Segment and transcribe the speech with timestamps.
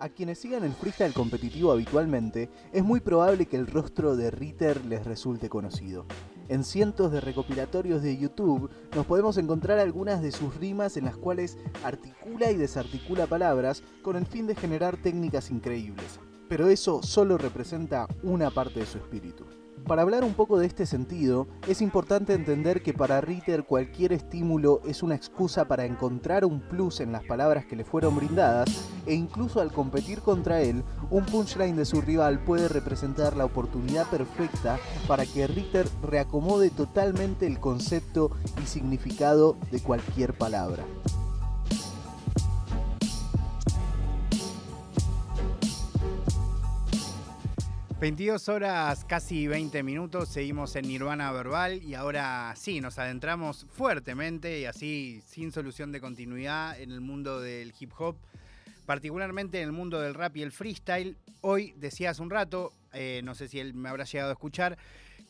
[0.00, 4.82] A quienes sigan el freestyle competitivo habitualmente, es muy probable que el rostro de Ritter
[4.86, 6.06] les resulte conocido.
[6.48, 11.18] En cientos de recopilatorios de YouTube nos podemos encontrar algunas de sus rimas en las
[11.18, 16.18] cuales articula y desarticula palabras con el fin de generar técnicas increíbles.
[16.48, 19.44] Pero eso solo representa una parte de su espíritu.
[19.86, 24.80] Para hablar un poco de este sentido, es importante entender que para Ritter cualquier estímulo
[24.84, 29.14] es una excusa para encontrar un plus en las palabras que le fueron brindadas e
[29.14, 34.78] incluso al competir contra él, un punchline de su rival puede representar la oportunidad perfecta
[35.08, 38.30] para que Ritter reacomode totalmente el concepto
[38.62, 40.84] y significado de cualquier palabra.
[48.00, 54.58] 22 horas, casi 20 minutos, seguimos en Nirvana Verbal y ahora sí, nos adentramos fuertemente
[54.58, 58.16] y así sin solución de continuidad en el mundo del hip hop,
[58.86, 61.18] particularmente en el mundo del rap y el freestyle.
[61.42, 64.78] Hoy, decía hace un rato, eh, no sé si él me habrá llegado a escuchar,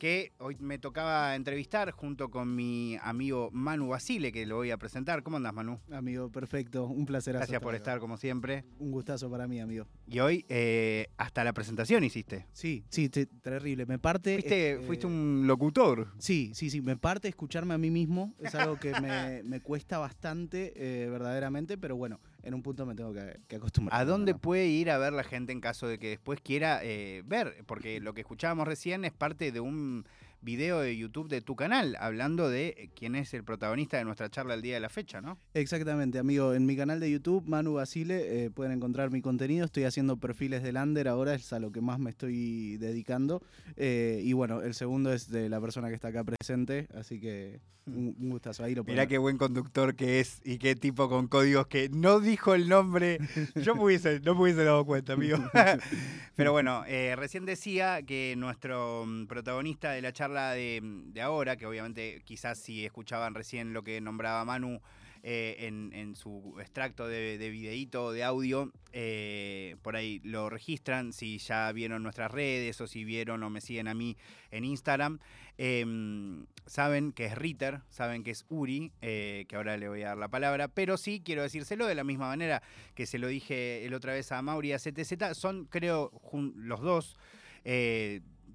[0.01, 4.79] que hoy me tocaba entrevistar junto con mi amigo Manu Basile, que lo voy a
[4.79, 5.23] presentar.
[5.23, 5.79] ¿Cómo andas, Manu?
[5.93, 6.87] Amigo, perfecto.
[6.87, 7.35] Un placer.
[7.35, 8.65] Gracias por estar, como siempre.
[8.79, 9.87] Un gustazo para mí, amigo.
[10.07, 12.47] Y hoy eh, hasta la presentación hiciste.
[12.55, 13.85] Sí, sí, terrible.
[13.85, 14.37] Me parte...
[14.37, 16.09] Fuiste, eh, fuiste un locutor.
[16.19, 16.81] Sí, sí, sí.
[16.81, 18.33] Me parte escucharme a mí mismo.
[18.39, 18.99] Es algo que
[19.45, 24.01] me, cuesta bastante, eh, verdaderamente, pero bueno, en un punto me tengo que, acostumbrar.
[24.01, 27.23] ¿A dónde puede ir a ver la gente en caso de que después quiera eh,
[27.27, 27.65] ver?
[27.67, 30.07] Porque lo que escuchábamos recién es parte de un
[30.43, 34.31] video de YouTube de tu canal, hablando de eh, quién es el protagonista de nuestra
[34.31, 35.39] charla el día de la fecha, ¿no?
[35.55, 36.55] Exactamente, amigo.
[36.55, 39.65] En mi canal de YouTube, Manu Basile, eh, pueden encontrar mi contenido.
[39.65, 43.43] Estoy haciendo perfiles de Lander ahora, es a lo que más me estoy dedicando.
[43.77, 47.61] Eh, y bueno, el segundo es de la persona que está acá presente, así que
[47.87, 48.65] un, gustazo.
[48.65, 52.21] Ahí lo Mirá qué buen conductor que es y qué tipo con códigos que no
[52.21, 53.19] dijo el nombre.
[53.57, 55.39] Yo no me hubiese dado cuenta, amigo.
[56.37, 56.85] Pero bueno,
[57.17, 62.59] recién decía que nuestro mm, protagonista de la charla Mm, de, ahora, que obviamente quizás
[62.59, 64.81] si escuchaban recién lo que nombraba Manu
[65.23, 65.57] eh,
[65.93, 71.71] en, su extracto de, de videíto, de audio, eh, por ahí lo registran, si ya
[71.73, 74.17] vieron nuestras redes o si vieron o me siguen a mí
[74.51, 75.19] en Instagram,
[75.59, 80.09] em, saben que es Ritter, saben que es Uri, eh, que ahora le voy a
[80.09, 82.63] dar la palabra, pero sí quiero decírselo de la misma manera
[82.95, 86.13] que se lo dije el otra vez a Mauri a CTZ, son creo
[86.55, 87.19] los dos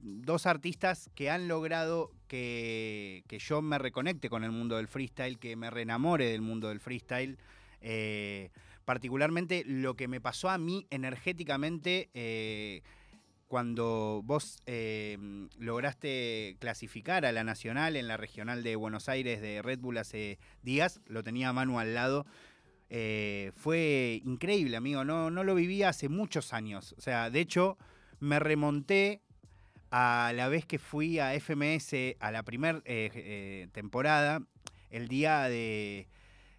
[0.05, 5.55] dos artistas que han logrado que, yo me reconecte con el mundo del freestyle, que
[5.55, 7.37] me reenamore del mundo del freestyle.
[7.81, 8.51] Eh,
[8.85, 12.83] particularmente lo que me pasó a mí energéticamente eh,
[13.47, 15.17] cuando vos eh,
[15.57, 20.37] lograste clasificar a la nacional en la regional de Buenos Aires de Red Bull hace
[20.61, 22.27] días, lo tenía Manu al lado.
[23.55, 25.03] fue increíble, amigo.
[25.03, 26.93] No, no lo vivía hace muchos años.
[26.97, 27.77] O sea, de hecho,
[28.19, 29.21] me remonté
[29.97, 34.41] a la vez que fui a FMS a la primera eh, eh, temporada,
[34.89, 36.09] el día de,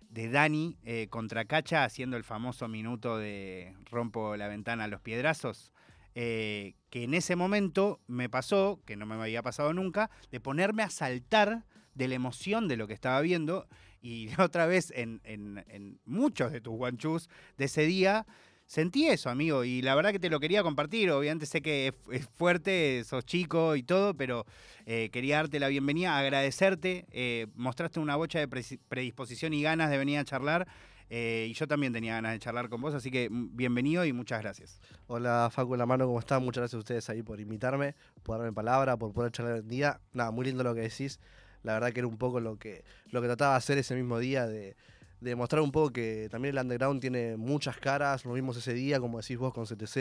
[0.08, 5.74] Dani eh, contra Cacha haciendo el famoso minuto de rompo la ventana a los piedrazos,
[6.14, 10.88] que en ese momento me pasó, que no me había pasado nunca, de ponerme a
[10.88, 13.68] saltar de la emoción de lo que estaba viendo
[14.00, 18.26] y otra vez en, en muchos de tus guanchus de ese día
[18.66, 21.10] sentí eso, amigo, y la verdad que te lo quería compartir.
[21.10, 24.44] Obviamente sé que es, fuerte, sos chico y todo, pero
[24.84, 27.06] eh, quería darte la bienvenida, agradecerte.
[27.10, 30.66] Eh, mostraste una bocha de predisposición y ganas de venir a charlar.
[31.08, 34.12] Eh, y yo también tenía ganas de charlar con vos, así que mm, bienvenido y
[34.12, 34.80] muchas gracias.
[35.06, 36.42] Hola Facu La Mano, ¿cómo están?
[36.42, 37.94] Muchas gracias a ustedes ahí por invitarme,
[38.24, 40.00] por darme palabra, por poder charlar el día.
[40.12, 41.20] Nada, muy lindo lo que decís.
[41.62, 44.18] La verdad que era un poco lo que, lo que trataba de hacer ese mismo
[44.18, 44.76] día de
[45.20, 48.24] de mostrar un poco que también el underground tiene muchas caras.
[48.24, 49.96] Lo vimos ese día, como decís vos, con CTZ,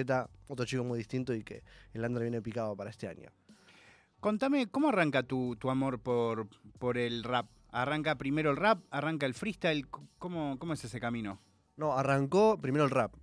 [0.48, 3.30] otro chico muy distinto y que el under viene picado para este año.
[4.20, 6.48] Contame, ¿cómo arranca tu, amor por,
[6.80, 7.48] por el rap?
[7.72, 8.81] ¿Arranca primero el rap?
[8.90, 9.88] ¿Arranca el freestyle?
[10.18, 11.40] ¿Cómo, cómo es ese camino?
[11.78, 13.14] No, arrancó primero el rap.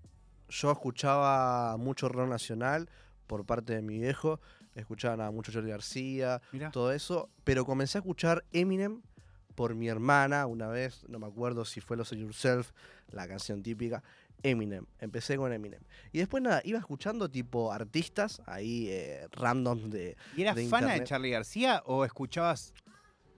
[0.48, 2.91] Yo escuchaba mucho rock nacional
[3.27, 4.41] por parte de mi viejo.
[4.74, 6.41] Escuchaba mucho Jordi García,
[6.72, 7.30] todo eso.
[7.44, 9.03] Pero comencé a escuchar Eminem
[9.54, 12.72] por mi hermana una vez, no me acuerdo si fue Los Yourself,
[13.09, 14.03] la canción típica,
[14.43, 14.87] Eminem.
[14.99, 15.83] Empecé con Eminem.
[16.13, 20.16] Y después nada, iba escuchando tipo artistas ahí eh, random de.
[20.37, 22.75] ¿Y eras fan de Charlie García o escuchabas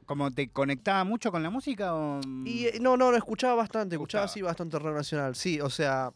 [0.07, 1.95] como te conectaba mucho con la música?
[1.95, 2.21] O...
[2.45, 5.35] Y, eh, no, no, lo escuchaba bastante, escuchaba así bastante rock nacional.
[5.35, 6.13] Sí, o sea,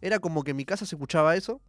[0.00, 1.60] era como que en mi casa se escuchaba eso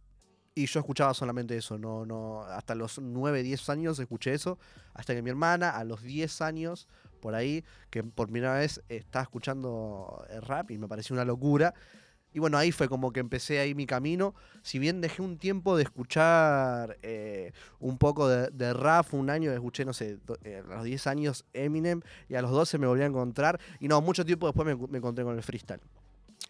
[0.54, 4.58] y yo escuchaba solamente eso, no, no, hasta los 9, 10 años escuché eso,
[4.92, 6.88] hasta que mi hermana a los 10 años,
[7.22, 11.72] por ahí, que por primera vez estaba escuchando el rap y me pareció una locura,
[12.34, 14.34] y bueno, ahí fue como que empecé ahí mi camino.
[14.62, 19.84] Si bien dejé un tiempo de escuchar eh, un poco de, rap, un año escuché,
[19.84, 23.06] no sé, eh, a los 10 años Eminem y a los 12 me volví a
[23.06, 23.60] encontrar.
[23.80, 25.80] Y no, mucho tiempo después me encontré con el freestyle.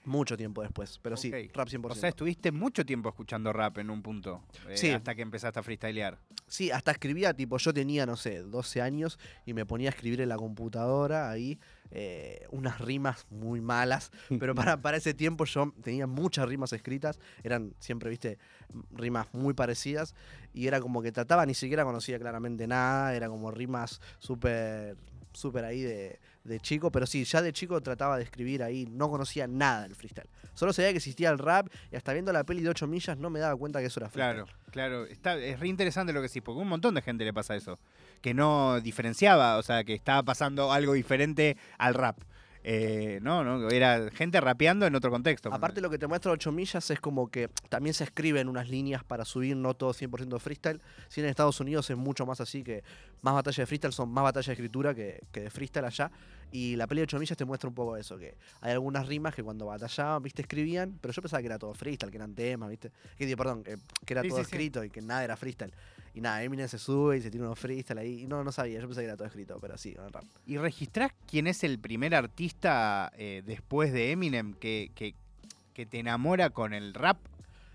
[0.04, 1.90] Mucho tiempo después, pero sí, rap 100%.
[1.90, 4.43] O sea, estuviste mucho tiempo escuchando rap en un punto.
[4.69, 4.90] Eh, sí.
[4.90, 6.19] Hasta que empezaste a freestylear.
[6.49, 10.20] Sí, hasta escribía, tipo, yo tenía, no sé, 12 años y me ponía a escribir
[10.20, 11.58] en la computadora ahí
[11.94, 14.10] eh, unas rimas muy malas.
[14.40, 17.19] Pero para, para ese tiempo yo tenía muchas rimas escritas.
[17.44, 18.38] Eran siempre, viste,
[18.93, 20.14] rimas muy parecidas.
[20.54, 23.14] Y era como que trataba, ni siquiera conocía claramente nada.
[23.14, 24.96] Era como rimas súper,
[25.32, 29.08] súper ahí de de chico, pero sí, ya de chico trataba de escribir ahí, no
[29.08, 30.29] conocía nada del freestyle.
[30.55, 33.31] Solo sabía que existía el rap y hasta viendo la peli de 8 millas no
[33.31, 34.44] me daba cuenta que eso era freestyle.
[34.44, 37.32] Claro, claro, Está, es re interesante lo que decís, porque un montón de gente le
[37.32, 37.79] pasa eso,
[38.20, 42.19] que no diferenciaba, o sea, que estaba pasando algo diferente al rap.
[42.64, 45.53] Eh, no, no, era gente rapeando en otro contexto.
[45.53, 49.03] Aparte lo que te muestra 8 millas es como que también se escriben unas líneas
[49.03, 50.81] para subir, no todo 100% freestyle.
[51.09, 52.85] Si en Estados Unidos es mucho más así, que
[53.23, 56.11] más batallas de freestyle son más batallas de escritura que, de freestyle allá.
[56.53, 59.35] Y la peli de 8 millas te muestra un poco eso, que hay algunas rimas
[59.35, 62.69] que cuando batallaban, viste, escribían, pero yo pensaba que era todo freestyle, que eran temas,
[62.69, 62.93] viste.
[63.17, 63.79] Que, perdón, que,
[64.12, 65.73] era todo escrito y que nada era freestyle.
[66.14, 68.23] Y nada, Eminem se sube y se tira unos freestyle ahí.
[68.23, 70.25] Y no, no sabía, yo pensé que era todo escrito, pero sí, en rap.
[70.47, 75.14] ¿Y registrás quién es el primer artista eh, después de Eminem que, que,
[75.87, 77.19] te enamora con el rap?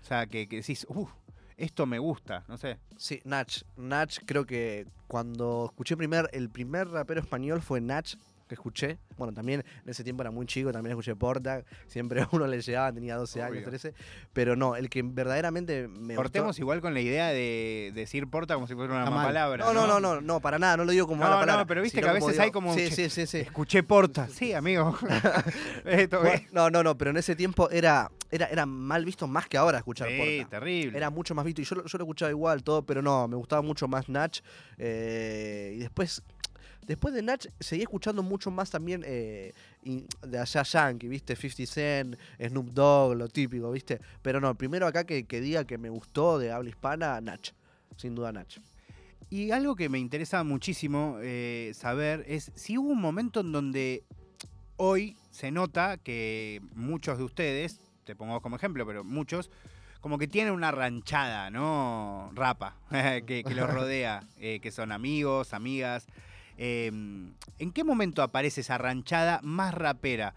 [0.02, 1.10] O sea, que, decís, uff,
[1.56, 2.78] esto me gusta, no sé.
[2.96, 3.64] Sí, Nach.
[3.76, 8.16] Nach creo que cuando escuché primer, el primer rapero español fue Nach
[8.48, 8.98] que escuché.
[9.16, 12.60] Bueno, también en ese tiempo era muy chico, también escuché Porta, siempre a uno le
[12.60, 13.94] llegaba, tenía 12 años, 13.
[14.32, 18.66] Pero no, el que verdaderamente me Cortemos igual con la idea de decir Porta como
[18.66, 19.64] si fuera una mala palabra.
[19.64, 21.62] No, no, no, no, no, para nada, no lo digo como mala palabra.
[21.62, 22.74] No, pero viste que a veces hay como.
[22.74, 23.38] Sí, sí, sí, sí.
[23.38, 24.28] Escuché Porta.
[24.28, 24.96] Sí, amigo.
[26.52, 29.78] no, no, no, pero en ese tiempo era, era, era mal visto más que ahora
[29.78, 30.24] escuchar Porta.
[30.24, 30.96] Sí, terrible.
[30.96, 33.62] Era mucho más visto y yo, yo lo escuchaba igual, todo, pero no, me gustaba
[33.62, 34.40] mucho más Natch.
[34.78, 36.22] Eh, y después
[36.88, 39.52] Después de Natch seguí escuchando mucho más también eh,
[40.26, 41.36] de allá yankee, ¿viste?
[41.36, 44.00] 50 Cent, Snoop Dogg, lo típico, ¿viste?
[44.22, 47.52] Pero no, primero acá que, diga que me gustó de habla hispana, Natch.
[47.96, 48.58] Sin duda Natch.
[49.28, 54.04] Y algo que me interesa muchísimo eh, saber es si hubo un momento en donde
[54.78, 59.50] hoy se nota que muchos de ustedes, te pongo como ejemplo, pero muchos,
[60.00, 62.30] como que tienen una ranchada, ¿no?
[62.34, 62.78] Rapa,
[63.26, 66.06] que, que los rodea, eh, que son amigos, amigas.
[66.58, 70.34] Em, ¿En qué momento aparece esa ranchada más rapera?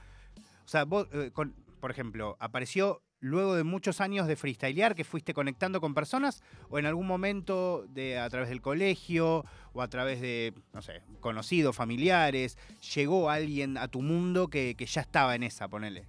[0.63, 1.31] O sea, eh,
[1.79, 6.79] por ejemplo, ¿apareció luego de muchos años de freestylear que fuiste conectando con personas o
[6.79, 11.75] en algún momento de a través del colegio o a través de, no sé, conocidos,
[11.75, 12.57] familiares,
[12.95, 16.07] llegó alguien a tu mundo que, ya estaba en esa, ponele?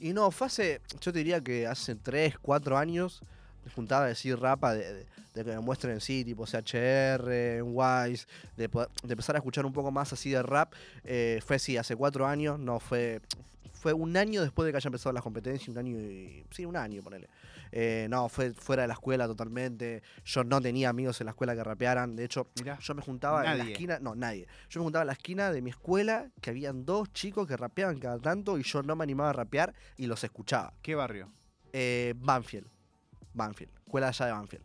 [0.00, 3.22] Y no, fue hace, yo te diría que hace 3, 4 años
[3.70, 8.26] juntaba a decir rapa de, que me muestren sí, tipo CHR, Wise,
[8.56, 10.72] de, de, empezar a escuchar un poco más así de rap.
[11.04, 13.20] Eh, fue sí, hace cuatro años, no fue.
[13.72, 16.44] Fue un año después de que haya empezado las competencias, un año y.
[16.50, 17.28] Sí, un año, ponele.
[17.72, 20.02] Eh, no, fue fuera de la escuela totalmente.
[20.24, 22.16] Yo no tenía amigos en la escuela que rapearan.
[22.16, 22.48] De hecho,
[22.80, 23.98] yo me juntaba en la esquina.
[24.00, 24.46] No, nadie.
[24.70, 27.98] Yo me juntaba en la esquina de mi escuela que habían dos chicos que rapeaban
[27.98, 30.72] cada tanto y yo no me animaba a rapear y los escuchaba.
[30.82, 31.30] ¿Qué barrio?
[31.72, 32.75] Eh, Banfield.
[33.36, 34.64] Banfield, escuela allá de Banfield.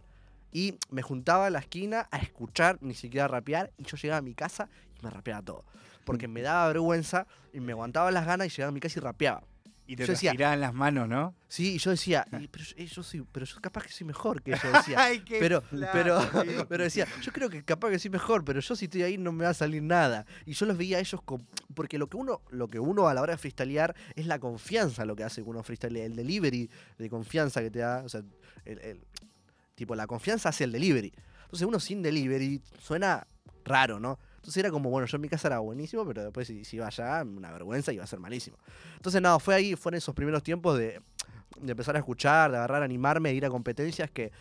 [0.51, 4.17] Y me juntaba en la esquina a escuchar, ni siquiera a rapear, y yo llegaba
[4.17, 5.63] a mi casa y me rapeaba todo.
[6.03, 9.01] Porque me daba vergüenza y me aguantaba las ganas y llegaba a mi casa y
[9.01, 9.43] rapeaba.
[9.91, 11.35] Y te yo las manos, ¿no?
[11.49, 14.71] Sí, y yo decía, pero, yo, soy, pero yo capaz que soy mejor que yo
[14.71, 14.97] decía.
[15.27, 16.21] pero, pero,
[16.69, 19.33] pero decía, yo creo que capaz que soy mejor, pero yo si estoy ahí no
[19.33, 20.25] me va a salir nada.
[20.45, 23.13] Y yo los veía a ellos con, porque lo que uno, lo que uno a
[23.13, 27.09] la hora de freestylear es la confianza lo que hace uno freestylea, el delivery de
[27.09, 28.21] confianza que te da, o sea,
[28.63, 29.01] el,
[29.75, 31.11] tipo la confianza hacia el delivery.
[31.43, 33.27] Entonces uno sin delivery suena
[33.65, 34.19] raro, ¿no?
[34.41, 37.21] Entonces era como, bueno, yo en mi casa era buenísimo, pero después si, iba allá,
[37.21, 38.57] una vergüenza, iba a ser malísimo.
[38.95, 40.99] Entonces, no, fue ahí, fueron esos primeros tiempos de,
[41.61, 44.31] empezar a escuchar, de agarrar, animarme, de ir a competencias que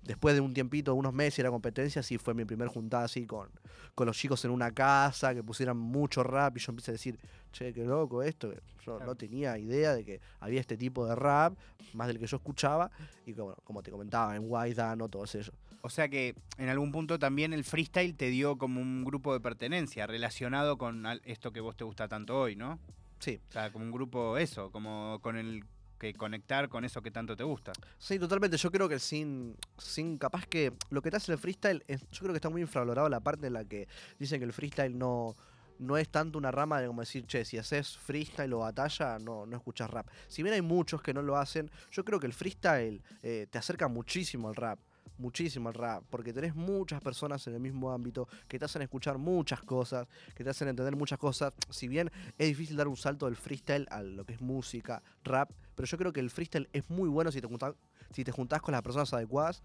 [0.00, 3.26] después de un tiempito, unos meses, ir a competencias, sí fue mi primer juntada así
[3.26, 3.50] con,
[3.94, 7.18] con los chicos en una casa, que pusieran mucho rap y yo empecé a decir,
[7.52, 8.50] che, qué loco esto.
[8.86, 11.52] Yo no tenía idea de que había este tipo de rap,
[11.92, 12.90] más del que yo escuchaba,
[13.26, 15.52] y como, como te comentaba, en White Dano, todos ellos.
[15.82, 19.40] O sea que en algún punto también el freestyle te dio como un grupo de
[19.40, 22.78] pertenencia relacionado con esto que vos te gusta tanto hoy, ¿no?
[23.18, 23.40] Sí.
[23.48, 25.64] O sea, como un grupo eso, como con el
[25.98, 27.72] que conectar con eso que tanto te gusta.
[27.98, 28.56] Sí, totalmente.
[28.56, 32.20] Yo creo que sin, sin capaz que lo que te hace el freestyle, es, yo
[32.20, 33.86] creo que está muy infravalorado la parte en la que
[34.18, 35.36] dicen que el freestyle no,
[35.78, 39.44] no es tanto una rama de como decir, che, si haces freestyle o batalla, no,
[39.44, 40.08] no escuchas rap.
[40.26, 43.58] Si bien hay muchos que no lo hacen, yo creo que el freestyle eh, te
[43.58, 44.78] acerca muchísimo al rap
[45.20, 49.18] muchísimo al rap, porque tenés muchas personas en el mismo ámbito que te hacen escuchar
[49.18, 51.52] muchas cosas, que te hacen entender muchas cosas.
[51.68, 55.50] Si bien es difícil dar un salto del freestyle a lo que es música, rap,
[55.74, 57.74] pero yo creo que el freestyle es muy bueno si te juntás,
[58.12, 59.62] si te juntás con las personas adecuadas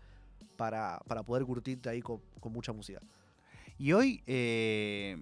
[0.55, 2.99] para, poder curtirte ahí con, mucha música.
[3.77, 5.17] Y hoy eh,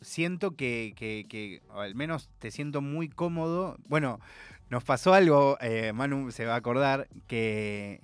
[0.00, 3.76] siento que, que, al menos te siento muy cómodo.
[3.88, 4.20] Bueno,
[4.70, 8.02] nos pasó algo, eh, Manu se va a acordar, que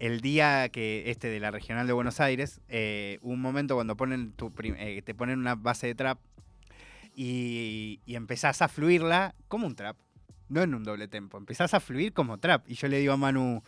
[0.00, 4.32] el día que este de la regional de Buenos Aires, eh, un momento cuando ponen
[4.32, 6.18] tu te ponen una base de trap
[7.14, 9.96] y, y, empezás a fluirla como un trap,
[10.48, 12.64] no en un doble tempo, empezás a fluir como trap.
[12.66, 13.62] Y yo le digo a Manu,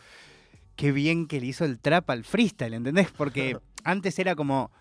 [0.75, 3.11] qué bien que le hizo el trap al freestyle, ¿entendés?
[3.11, 4.71] Porque antes era como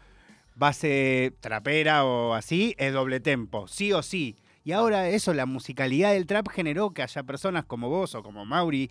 [0.54, 4.38] base trapera o así, es doble tempo, sí o sí.
[4.64, 8.46] Y ahora eso, la musicalidad del trap generó que haya personas como vos o como
[8.46, 8.90] Mauri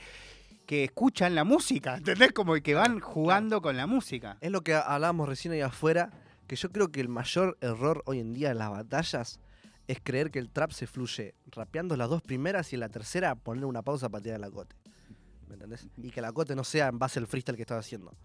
[0.72, 2.32] que escuchan la música, ¿entendés?
[2.32, 4.38] Como que van jugando con la música.
[4.40, 6.12] Es lo que hablábamos recién ahí afuera,
[6.48, 9.42] que yo creo que el mayor error hoy en día en las batallas
[9.90, 13.36] es creer que el trap se fluye rapeando las dos primeras y en la tercera
[13.36, 14.74] poner una pausa para tirar la cote.
[15.50, 15.90] ¿Me entendés?
[15.98, 18.16] Y que la cote no sea en base al freestyle que estás haciendo.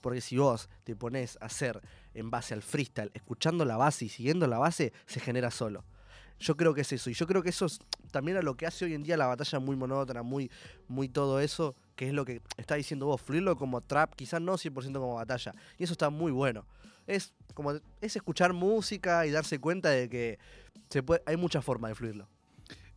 [0.00, 1.80] Porque si vos te pones a hacer
[2.14, 5.84] en base al freestyle, escuchando la base y siguiendo la base, se genera solo.
[6.38, 7.10] Yo creo que es eso.
[7.10, 7.78] Y yo creo que eso es
[8.10, 10.50] también a lo que hace hoy en día la batalla muy monótona, muy,
[10.88, 14.54] muy todo eso, que es lo que está diciendo vos, fluirlo como trap, quizás no
[14.54, 15.52] 100% como batalla.
[15.78, 16.66] Y eso está muy bueno.
[17.06, 20.38] Es como es escuchar música y darse cuenta de que
[21.26, 22.28] hay muchas formas de fluirlo.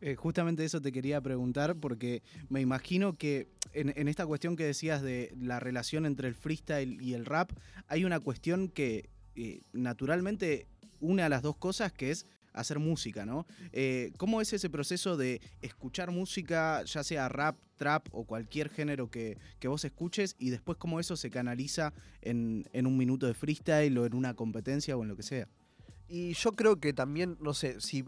[0.02, 5.02] Eh, justamente eso te quería preguntar porque me imagino que en, esta cuestión que decías
[5.02, 7.52] de la relación entre el freestyle y el rap,
[7.88, 10.68] hay una cuestión que eh, naturalmente
[11.00, 13.46] une a las dos cosas que es hacer música, ¿no?
[13.72, 19.10] Eh, ¿Cómo es ese proceso de escuchar música, ya sea rap, trap o cualquier género
[19.10, 24.06] que, vos escuches, y después cómo eso se canaliza en, un minuto de freestyle o
[24.06, 25.48] en una competencia o en lo que sea?
[26.08, 28.06] Y yo creo que también, no sé, si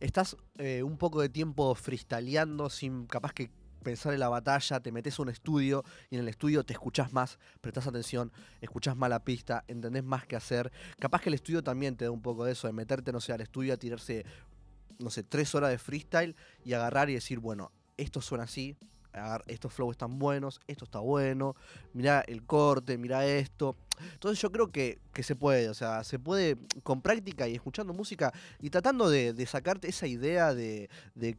[0.00, 3.50] estás eh, un poco de tiempo freestyleando, sin capaz que
[3.86, 7.12] pensar en la batalla, te metes a un estudio y en el estudio te escuchás
[7.12, 10.72] más, prestas atención, escuchás más la pista, entendés más qué hacer.
[10.98, 13.32] Capaz que el estudio también te da un poco de eso, de meterte, no sé,
[13.32, 14.26] al estudio a tirarse,
[14.98, 18.76] no sé, tres horas de freestyle y agarrar y decir, bueno, esto suena así,
[19.46, 21.56] estos flows están buenos, esto está bueno,
[21.92, 23.76] mira el corte, mira esto.
[24.12, 28.32] Entonces yo creo que, se puede, o sea, se puede con práctica y escuchando música
[28.60, 30.88] y tratando de, sacarte esa idea de,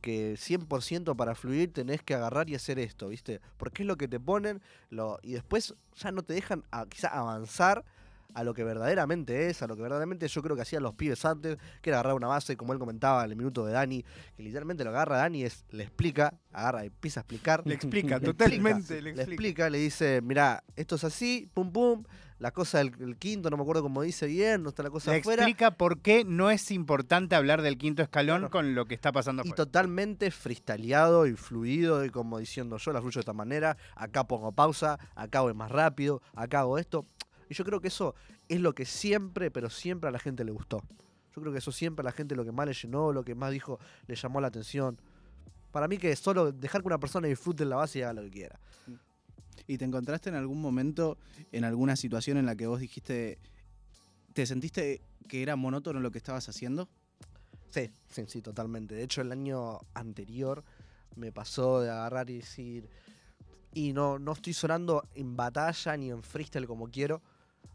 [0.01, 3.41] que 100% para fluir tenés que agarrar y hacer esto, ¿viste?
[3.57, 4.62] Porque es lo que te ponen
[5.22, 7.84] y después ya no te dejan quizá avanzar
[8.34, 11.24] a lo que verdaderamente es, a lo que verdaderamente yo creo que hacían los pibes
[11.25, 14.03] antes, que era agarrar una base, como él comentaba en el minuto de Dani,
[14.36, 17.63] que literalmente lo agarra Dani, es, le explica, agarra y empieza a explicar.
[17.65, 19.01] Le explica, totalmente.
[19.01, 19.69] le, explica.
[19.69, 22.03] le dice, mira, esto es así, pum pum,
[22.39, 25.19] la cosa del quinto, no me acuerdo cómo dice bien, no está la cosa Le
[25.19, 25.43] afuera.
[25.43, 29.41] explica por qué no es importante hablar del quinto escalón con lo que está pasando
[29.41, 29.55] afuera.
[29.55, 34.25] Y totalmente freestyleado y fluido, y como diciendo yo la fluyo de esta manera, acá
[34.25, 37.05] pongo pausa, acá voy más rápido, acá hago esto.
[37.50, 38.16] Y yo creo que eso
[38.50, 40.84] es lo que siempre, pero siempre a la gente le gustó.
[41.36, 43.36] Yo creo que eso siempre a la gente lo que más le llenó, lo que
[43.36, 45.00] más dijo, le llamó la atención.
[45.72, 48.13] Para mí que es solo dejar que una persona disfrute en la base y haga
[48.13, 48.60] lo que quiera.
[49.68, 51.18] ¿Y te encontraste en algún momento,
[51.51, 53.38] en alguna situación en la que vos dijiste,
[54.34, 56.89] te sentiste que era monótono lo que estabas haciendo?
[57.70, 58.96] Sí, sí, sí, totalmente.
[58.96, 60.63] De hecho, el año anterior
[61.16, 62.89] me pasó de agarrar y decir,
[63.74, 67.22] y no, no estoy sonando en batalla ni en freestyle como quiero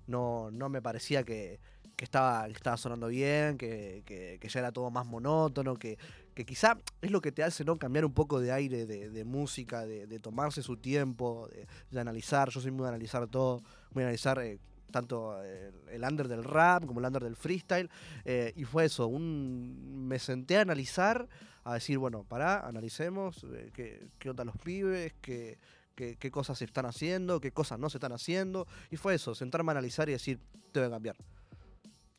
[0.06, 1.61] no, no me parecía que,
[1.99, 5.99] estaba, estaba sonando bien, que, ya era todo más monótono, que,
[6.34, 9.87] que quizá es lo que te hace no cambiar un poco de aire de, música,
[9.87, 11.49] de, tomarse su tiempo,
[11.90, 12.50] de, analizar.
[12.50, 14.58] Yo soy muy de analizar todo, muy a analizar eh,
[14.90, 17.90] tanto el, under del rap como el under del freestyle.
[18.25, 21.28] Eh, y fue eso, un, me senté a analizar,
[21.64, 25.58] a decir, bueno, pará, analicemos eh, qué, qué onda los pibes, qué
[25.94, 28.66] qué, cosas se están haciendo, qué cosas no se están haciendo.
[28.90, 30.40] Y fue eso, sentarme a analizar y decir,
[30.72, 31.16] debe cambiar.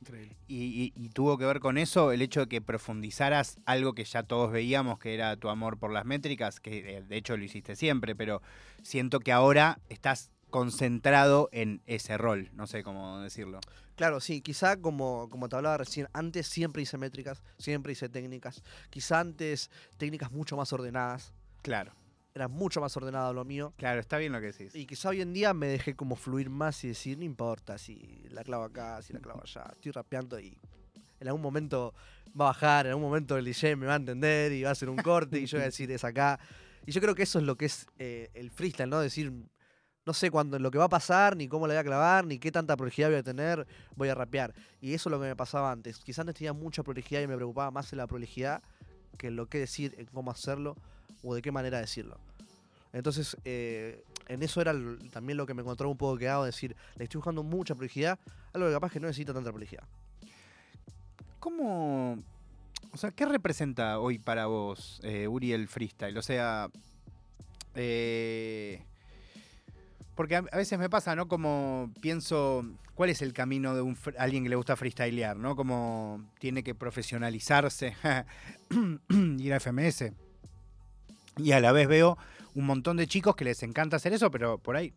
[0.01, 0.35] Increíble.
[0.47, 4.51] Y, tuvo que ver con eso el hecho de que profundizaras algo que ya todos
[4.51, 8.15] veíamos, que era tu amor por las métricas, que eh, de hecho lo hiciste siempre,
[8.15, 8.41] pero
[8.81, 13.59] siento que ahora estás concentrado en ese rol, no sé cómo decirlo.
[13.95, 18.61] Claro, sí, quizá como, como te hablaba recién, antes siempre hice métricas, siempre hice técnicas,
[18.89, 21.33] quizá antes técnicas mucho más ordenadas.
[21.61, 21.93] Claro
[22.35, 23.73] era mucho más ordenado lo mío.
[23.77, 24.75] Claro, está bien lo que decís.
[24.75, 28.25] Y quizá hoy en día me dejé como fluir más y decir, no importa si
[28.29, 29.65] la clavo acá, si la clavo allá.
[29.73, 30.57] Estoy rapeando y
[31.19, 31.93] en algún momento
[32.29, 34.71] va a bajar, en algún momento el DJ me va a entender y va a
[34.71, 36.39] hacer un corte y yo voy a decir es acá.
[36.85, 38.99] Y yo creo que eso es lo que es eh, el freestyle, ¿no?
[38.99, 39.31] Decir,
[40.05, 42.39] no sé cuándo, lo que va a pasar, ni cómo le voy a clavar, ni
[42.39, 44.53] qué tanta prolijidad voy a tener, voy a rapear.
[44.81, 45.99] Y eso es lo que me pasaba antes.
[45.99, 48.63] Quizás antes tenía mucha prolijidad y me preocupaba más en la prolijidad
[49.17, 50.75] que en lo que decir, en cómo hacerlo
[51.23, 52.19] o de qué manera decirlo.
[52.91, 54.73] Entonces, eh, en eso era
[55.11, 58.19] también lo que me encontraba un poco quedado, decir, le estoy buscando mucha prolijidad,
[58.53, 59.83] algo que capaz que no necesita tanta prolijidad.
[61.39, 62.23] ¿Cómo,
[62.91, 66.17] o sea, qué representa hoy para vos, eh, Uri, el freestyle?
[66.17, 66.69] O sea,
[67.75, 68.83] eh,
[70.15, 71.27] porque a, veces me pasa, ¿no?
[71.27, 72.63] Como pienso,
[72.93, 75.55] ¿cuál es el camino de un, alguien que le gusta freestylear, ¿no?
[75.55, 77.95] Como tiene que profesionalizarse,
[79.09, 80.13] ir a FMS.
[81.37, 82.17] Y a la vez veo
[82.55, 84.93] un montón de chicos que les encanta hacer eso, pero por ahí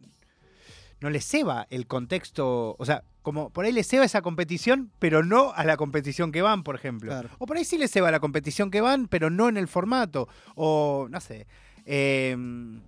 [1.00, 5.22] no les ceba el contexto, o sea, como por ahí les ceba esa competición, pero
[5.22, 7.12] no a la competición que van, por ejemplo.
[7.38, 10.28] O por ahí sí les ceba la competición que van, pero no en el formato.
[10.54, 11.46] O no sé.
[11.84, 12.80] Em,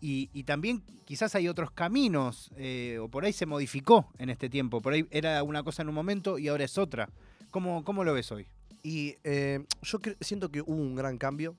[0.00, 4.80] y, también quizás hay otros caminos, eh, o por ahí se modificó en este tiempo.
[4.80, 7.10] Por ahí era una cosa en un momento y ahora es otra.
[7.50, 8.46] ¿Cómo, cómo lo ves hoy?
[8.82, 11.56] Y eh, yo siento que hubo un gran cambio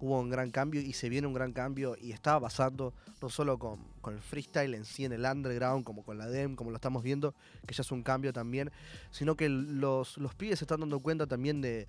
[0.00, 3.58] hubo un gran cambio y se viene un gran cambio y estaba pasando no solo
[3.58, 7.02] con, el freestyle en sí en el underground, como con la DEM, como lo estamos
[7.02, 7.34] viendo,
[7.66, 8.70] que ya es un cambio también,
[9.10, 11.86] sino que los, los pibes se están dando cuenta también de,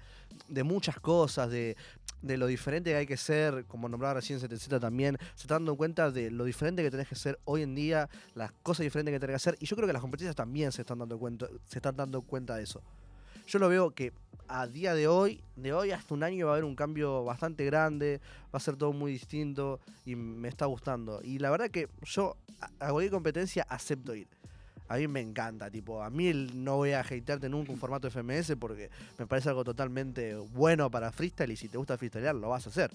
[0.64, 1.78] muchas cosas, de,
[2.22, 6.12] lo diferente que hay que ser, como nombraba recién ZZ también, se están dando cuenta
[6.12, 9.34] de lo diferente que tenés que ser hoy en día, las cosas diferentes que tenés
[9.34, 11.96] que hacer, y yo creo que las competencias también se están dando cuenta, se están
[11.96, 12.82] dando cuenta de eso.
[13.52, 14.14] Yo lo veo que
[14.48, 17.66] a día de hoy, de hoy hasta un año va a haber un cambio bastante
[17.66, 21.20] grande, va a ser todo muy distinto y me está gustando.
[21.22, 22.38] Y la verdad que yo
[22.80, 24.30] a cualquier competencia acepto ir.
[24.88, 28.56] A mí me encanta, tipo, a mí no voy a hatearte nunca un formato FMS
[28.58, 32.68] porque me parece algo totalmente bueno para freestyle y si te gusta freestylear lo vas
[32.68, 32.90] a hacer.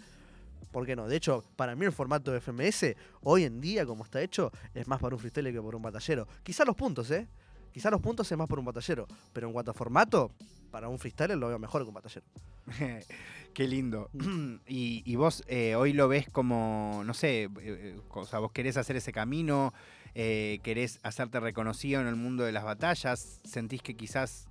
[0.73, 1.07] ¿Por qué no?
[1.07, 4.89] De hecho, para mí el formato de FMS, hoy en día, como está hecho, es
[4.89, 6.27] más para un freestyle que por un batallero.
[6.43, 7.29] Quizá los puntos, ¿eh?
[7.77, 10.31] Quizá los puntos es más por un batallero, pero en cuanto a formato,
[10.71, 12.25] para un freestyle lo veo mejor que un batallero.
[13.53, 14.09] Qué lindo.
[14.67, 18.79] y, vos eh, hoy lo ves como, no sé, eh, eh, o sea, vos querés
[18.79, 19.75] hacer ese camino,
[20.15, 24.49] querés hacerte reconocido en el mundo de las batallas, sentís que quizás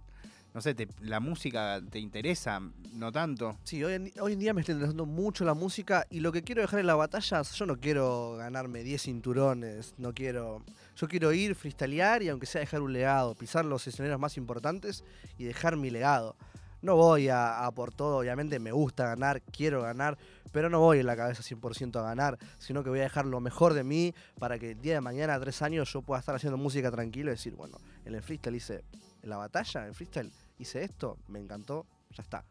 [0.55, 2.61] no sé, la música te interesa,
[2.93, 3.57] no tanto.
[3.65, 6.79] Sí, hoy en, día me está interesando mucho la música y lo que quiero dejar
[6.79, 10.63] en las batallas, yo no quiero ganarme 10 cinturones, no quiero...
[10.95, 15.03] Yo quiero ir, freestylear y aunque sea dejar un legado, pisar los escenarios más importantes
[15.37, 16.37] y dejar mi legado.
[16.81, 20.17] No voy a, por todo, obviamente me gusta ganar, quiero ganar,
[20.53, 23.41] pero no voy en la cabeza 100% a ganar, sino que voy a dejar lo
[23.41, 26.55] mejor de mí para que el día de mañana, tres años, yo pueda estar haciendo
[26.55, 28.85] música tranquilo y decir, bueno, en el freestyle hice
[29.23, 32.45] la batalla, en freestyle hice esto, me encantó, ya está.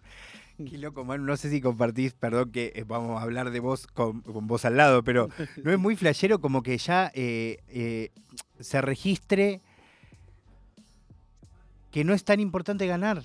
[0.71, 1.25] Qué loco, Manu.
[1.25, 4.77] No sé si compartís, perdón que eh, vamos a hablar de vos con, vos al
[4.77, 5.29] lado, pero
[5.63, 8.11] no es muy flashero como que ya eh, eh,
[8.61, 9.61] se registre
[11.91, 13.23] que no es tan importante ganar.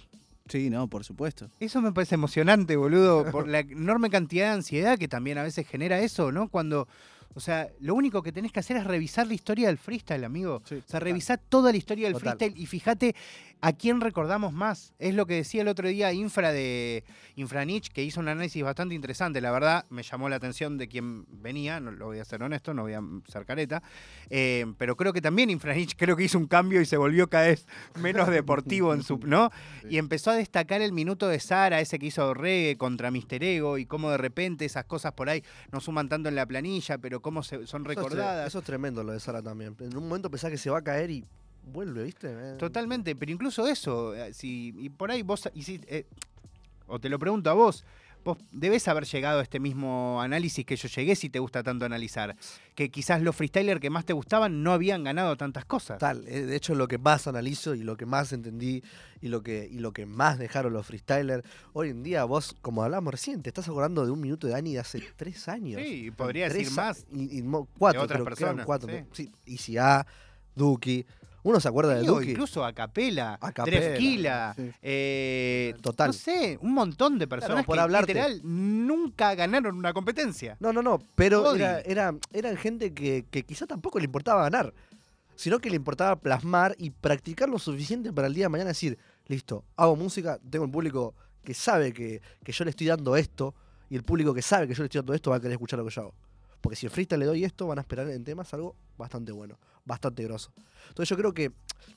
[0.48, 1.50] Sí, no, por supuesto.
[1.60, 5.68] Eso me parece emocionante, boludo, por la enorme cantidad de ansiedad que también a veces
[5.68, 6.50] genera eso, ¿no?
[6.50, 6.88] Cuando
[7.36, 10.62] o sea, lo único que tenés que hacer es revisar la historia del freestyle, amigo.
[10.65, 13.15] o sea, revisar toda la historia del freestyle y fíjate
[13.62, 14.93] a quién recordamos más.
[15.00, 17.04] Es lo que decía el otro día Infra de
[17.36, 19.41] Infranich, que hizo un análisis bastante interesante.
[19.41, 22.74] La verdad, me llamó la atención de quién venía, no lo voy a ser honesto,
[22.74, 23.84] no voy a ser careta.
[24.30, 27.48] Eh, pero creo que también Infranich creo que hizo un cambio y se volvió cada
[27.48, 27.67] vez
[28.00, 29.19] menos deportivo en su.
[29.26, 29.52] ¿no?
[29.89, 33.78] Y empezó a destacar el minuto de Sara, ese que hizo reggae contra Mister Ego,
[33.78, 37.22] y cómo de repente esas cosas por ahí no suman tanto en la planilla, pero
[37.22, 38.48] cómo son recordadas.
[38.48, 39.76] Eso es, tremendo lo de Sara también.
[39.80, 41.26] En un momento pensás que se va a caer y
[41.63, 42.56] vuelve, ¿viste?
[42.58, 46.06] Totalmente, pero incluso eso, eh, si, y por ahí vos, eh,
[46.88, 47.86] o te lo pregunto a vos,
[48.24, 51.86] vos debes haber llegado a este mismo análisis que yo llegué si te gusta tanto
[51.86, 52.36] analizar.
[52.76, 56.00] Que quizás los freestylers que más te gustaban no habían ganado tantas cosas.
[56.00, 58.84] Tal, eh, de hecho lo que más analizo y lo que más entendí
[59.22, 62.84] y lo que, y lo que más dejaron los freestylers, hoy en día vos, como
[62.84, 65.82] hablamos recién, te estás acordando de un minuto de Dani de hace tres años.
[65.82, 67.06] Sí, podría decir más.
[67.12, 67.41] Y,
[67.78, 68.65] cuatro, otras personas.
[68.65, 69.32] Cuatro, sí.
[69.58, 69.78] sí.
[70.56, 71.06] Duki,
[71.43, 72.32] uno se acuerda de Duki.
[72.32, 73.39] Incluso a Capela,
[74.82, 76.08] eh, Total.
[76.08, 80.58] No sé, un montón de personas por que literal nunca ganaron una competencia.
[80.60, 81.82] No, no, no, pero era,
[82.34, 84.73] eran gente que, que quizá tampoco le importaba ganar,
[85.36, 88.97] sino que le importaba plasmar y practicar lo suficiente para el día de mañana decir,
[89.28, 93.56] listo, hago música, tengo un público que sabe que, que yo le estoy dando esto
[93.89, 95.80] y el público que sabe que yo le estoy dando esto va a querer escuchar
[95.80, 96.15] lo que yo hago.
[96.62, 99.58] Porque si el freestyle le doy esto, van a esperar en temas algo bastante bueno,
[99.89, 100.54] bastante grosso.
[100.88, 101.52] Entonces yo creo que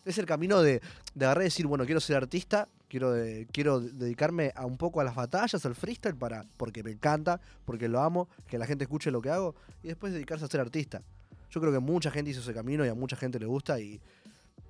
[0.05, 0.81] es el camino de,
[1.15, 3.15] agarrar y decir, bueno, quiero ser artista, Quiero,
[3.53, 7.89] quiero dedicarme a un poco a las batallas, al freestyle, para, porque me encanta, porque
[7.89, 11.01] lo amo, que la gente escuche lo que hago y después dedicarse a ser artista.
[11.49, 13.99] Yo creo que mucha gente hizo ese camino y a mucha gente le gusta y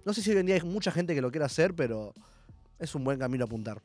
[0.05, 2.15] no sé si hoy en día hay mucha gente que lo quiera hacer, pero
[2.79, 3.83] es un buen camino a apuntar.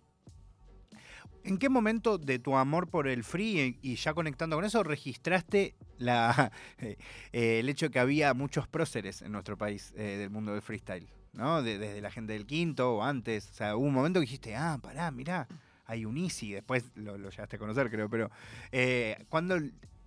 [1.48, 5.76] ¿En qué momento de tu amor por el free y ya conectando con eso registraste
[5.98, 6.98] la, eh,
[7.32, 11.08] el hecho de que había muchos próceres en nuestro país eh, del mundo del freestyle?
[11.32, 11.62] ¿no?
[11.62, 13.50] desde la gente del quinto o antes.
[13.52, 15.48] O sea, hubo un momento que dijiste, ah, pará, mirá,
[15.86, 18.30] hay un Easy, después lo, lo llegaste a conocer, creo, pero
[18.74, 19.58] eh, cuando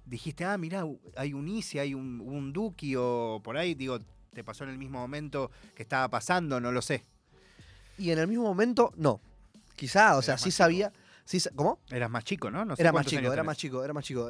[0.05, 0.85] dijiste, ah, mirá,
[1.17, 3.99] hay un Easy, hay un, un Duki o por ahí, digo,
[4.35, 7.07] te pasó en el mismo momento que estaba pasando, no lo sé.
[7.97, 9.21] Y en el mismo momento, no.
[9.75, 10.93] Quizá, o sea, sí sabía.
[11.31, 11.79] Sí, ¿Cómo?
[11.89, 12.65] Eras más chico, ¿no?
[12.65, 14.29] no era más chico, era más chico, era más chico,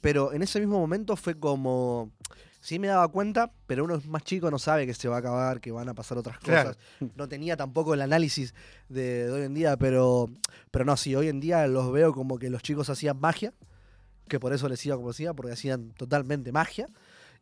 [0.00, 2.12] pero en ese mismo momento fue como
[2.60, 5.18] sí me daba cuenta, pero uno es más chico, no sabe que se va a
[5.18, 6.78] acabar, que van a pasar otras cosas.
[7.16, 8.54] No tenía tampoco el análisis
[8.88, 10.30] de, hoy en día, pero,
[10.70, 13.52] pero no, sí, hoy en día los veo como que los chicos hacían magia,
[14.28, 16.86] que por eso les iba como decía, porque hacían totalmente magia.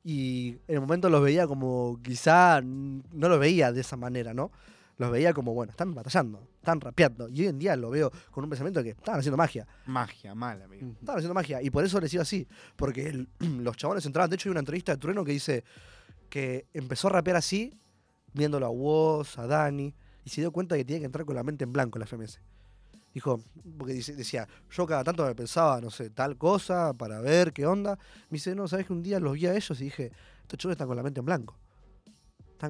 [0.03, 4.51] Y en el momento los veía como quizá no los veía de esa manera, ¿no?
[4.97, 7.29] Los veía como, bueno, están batallando, están rapeando.
[7.29, 9.67] Y hoy en día lo veo con un pensamiento de que estaban haciendo magia.
[9.87, 10.93] Magia, mal, amigo.
[11.01, 11.63] Estaban haciendo magia.
[11.63, 12.47] Y por eso les iba así.
[12.77, 14.31] Porque los chabones entraban.
[14.31, 15.65] De hecho, hay una entrevista de Trueno que dice
[16.29, 17.79] que empezó a rapear así,
[18.33, 21.43] viéndolo a Woz, a Dani, y se dio cuenta que tenía que entrar con la
[21.43, 22.41] mente en blanco en la FMS.
[23.13, 23.41] Dijo,
[23.79, 27.97] porque decía, yo cada tanto me pensaba, no sé, tal cosa para ver qué onda.
[28.29, 30.11] Me dice, no, ¿sabes que un día los vi a ellos y dije,
[30.43, 31.57] estos chicos están con la mente en blanco?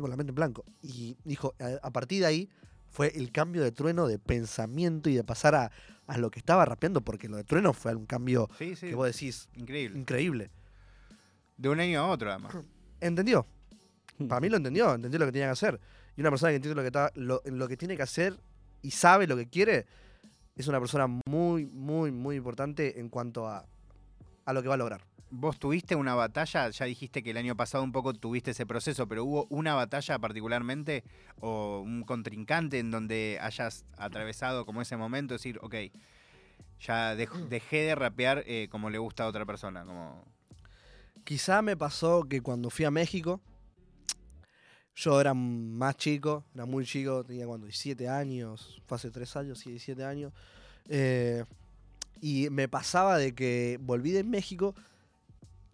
[0.00, 0.64] Con la mente en blanco.
[0.82, 2.50] Y dijo, a, partir de ahí
[2.88, 5.70] fue el cambio de trueno de pensamiento y de pasar a,
[6.16, 9.48] lo que estaba rapeando, porque lo de trueno fue un cambio que vos decís.
[9.54, 9.98] Increíble.
[9.98, 10.50] Increíble.
[11.56, 12.54] De un año a otro, además.
[13.00, 13.46] Entendió.
[14.28, 15.80] Para mí lo entendió, entendió lo que tenía que hacer.
[16.16, 18.38] Y una persona que entiende lo que, está, lo que tiene que hacer
[18.80, 19.86] y sabe lo que quiere,
[20.56, 23.66] es una persona muy, muy, muy importante en cuanto a,
[24.44, 25.00] a lo que va a lograr
[25.36, 29.08] vos tuviste una batalla, ya dijiste que el año pasado un poco tuviste ese proceso,
[29.08, 31.04] pero hubo una batalla particularmente
[31.40, 35.74] o un contrincante en donde hayas atravesado como ese momento, decir, ok,
[36.80, 39.84] ya dejé de rapear eh, como le gusta a otra persona.
[39.84, 40.24] Como...
[41.24, 43.40] Quizá me pasó que cuando fui a México,
[44.94, 49.64] yo era más chico, era muy chico, tenía cuando 17 años, fue hace 3 años,
[49.64, 50.32] 17 años.
[50.88, 51.44] Eh,
[52.20, 54.74] y me pasaba de que volví de México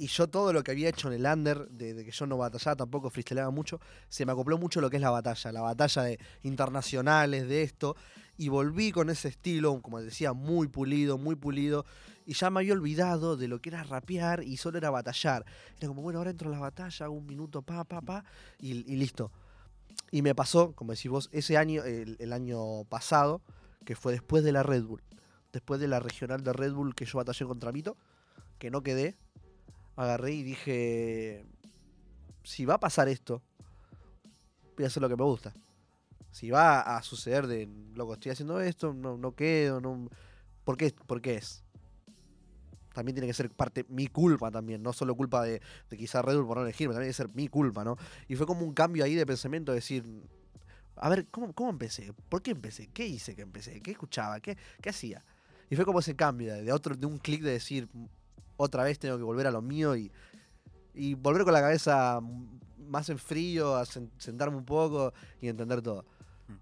[0.00, 2.74] y yo todo lo que había hecho en el under, de, que yo no batallaba,
[2.74, 6.18] tampoco freestyleaba mucho, se me acopló mucho lo que es la batalla, la batalla de
[6.42, 7.96] internacionales, de esto,
[8.38, 11.84] y volví con ese estilo, como decía, muy pulido, muy pulido,
[12.24, 15.44] y ya me había olvidado de lo que era rapear y solo era batallar.
[15.76, 18.24] Era como, bueno, ahora entro a la batalla, un minuto, pa, pa, pa,
[18.58, 19.30] y, listo.
[20.10, 23.42] Y me pasó, como decís vos, ese año, el año pasado,
[23.84, 25.02] que fue después de la Red Bull,
[25.52, 27.96] después de la regional de Red Bull que yo batallé contra Mito,
[28.58, 29.16] que no quedé,
[29.96, 31.44] agarré y dije,
[32.42, 33.42] si va a pasar esto,
[34.76, 35.52] voy a hacer lo que me gusta.
[36.30, 40.08] Si va a suceder de, loco, estoy haciendo esto, no, no quedo, no...
[40.64, 41.64] ¿Por qué, ¿Por qué es?
[42.92, 46.36] También tiene que ser parte, mi culpa también, no solo culpa de, de quizá Red
[46.36, 47.96] Bull por no elegirme, también tiene que ser mi culpa, ¿no?
[48.28, 50.04] Y fue como un cambio ahí de pensamiento, de decir,
[50.96, 52.12] a ver, ¿cómo, cómo empecé?
[52.28, 52.88] ¿Por qué empecé?
[52.88, 53.80] ¿Qué hice que empecé?
[53.80, 54.40] ¿Qué escuchaba?
[54.40, 55.24] ¿Qué, qué hacía?
[55.70, 57.88] Y fue como ese cambio de, otro, de un clic de decir,
[58.56, 60.10] otra vez tengo que volver a lo mío y,
[60.92, 62.20] y volver con la cabeza
[62.88, 66.04] más en frío, a sentarme un poco y entender todo.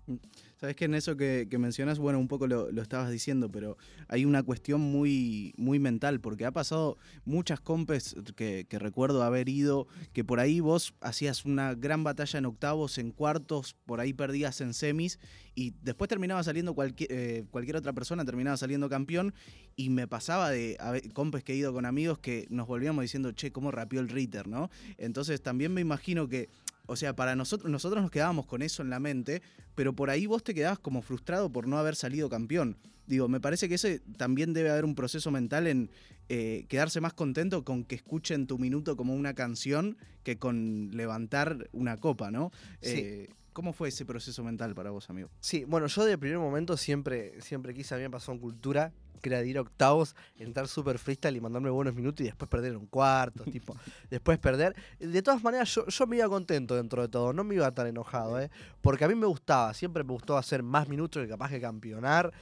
[0.07, 0.15] Mm.
[0.61, 3.77] Sabes que en eso que, mencionas, bueno, un poco lo, estabas diciendo, pero
[4.09, 9.87] hay una cuestión muy, muy mental, porque ha pasado muchas compes que, recuerdo haber ido,
[10.13, 14.61] que por ahí vos hacías una gran batalla en octavos, en cuartos, por ahí perdías
[14.61, 15.21] en semis,
[15.55, 19.35] y después terminaba saliendo cualquier, eh, cualquier otra persona, terminaba saliendo campeón,
[19.77, 20.77] y me pasaba de
[21.15, 24.49] compes que he ido con amigos que nos volvíamos diciendo, che, ¿cómo rapió el Ritter,
[24.49, 24.71] no?
[24.97, 26.49] Entonces también me imagino que
[26.89, 29.43] o sea, para nosotros, nosotros nos quedábamos con eso en la mente,
[29.75, 32.79] pero por ahí vos te quedabas como frustrado por no haber salido campeón.
[33.07, 35.91] Digo, me parece que ese también debe haber un proceso mental en
[36.31, 41.69] eh, quedarse más contento con que escuchen tu minuto como una canción que con levantar
[41.73, 42.53] una copa, ¿no?
[42.81, 43.01] Sí.
[43.01, 45.31] Eh, ¿Cómo fue ese proceso mental para vos, amigo?
[45.41, 48.93] Sí, bueno, yo de primer momento siempre, siempre quise, a mí me pasó en cultura,
[49.21, 52.49] que era de ir a octavos, entrar súper freestyle y mandarme buenos minutos y después
[52.49, 53.75] perder un cuarto, tipo,
[54.11, 54.77] después perder.
[55.01, 58.41] De todas maneras, yo, me iba contento dentro de todo, no me iba tan enojado,
[58.41, 58.49] ¿eh?
[58.81, 62.33] porque a mí me gustaba, siempre me gustó hacer más minutos que capaz que campeonar.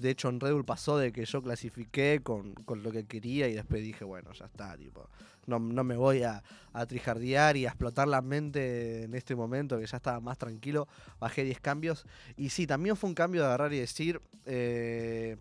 [0.00, 3.48] De hecho, en Red Bull pasó de que yo clasifiqué con, con lo que quería
[3.48, 5.08] y después dije, bueno, ya está, tipo.
[5.46, 9.78] No, no me voy a, a, trijardear y a explotar la mente en este momento,
[9.78, 10.86] que ya estaba más tranquilo.
[11.18, 12.06] Bajé 10 cambios.
[12.36, 14.20] Y sí, también fue un cambio de agarrar y decir.
[14.46, 15.36] Eh,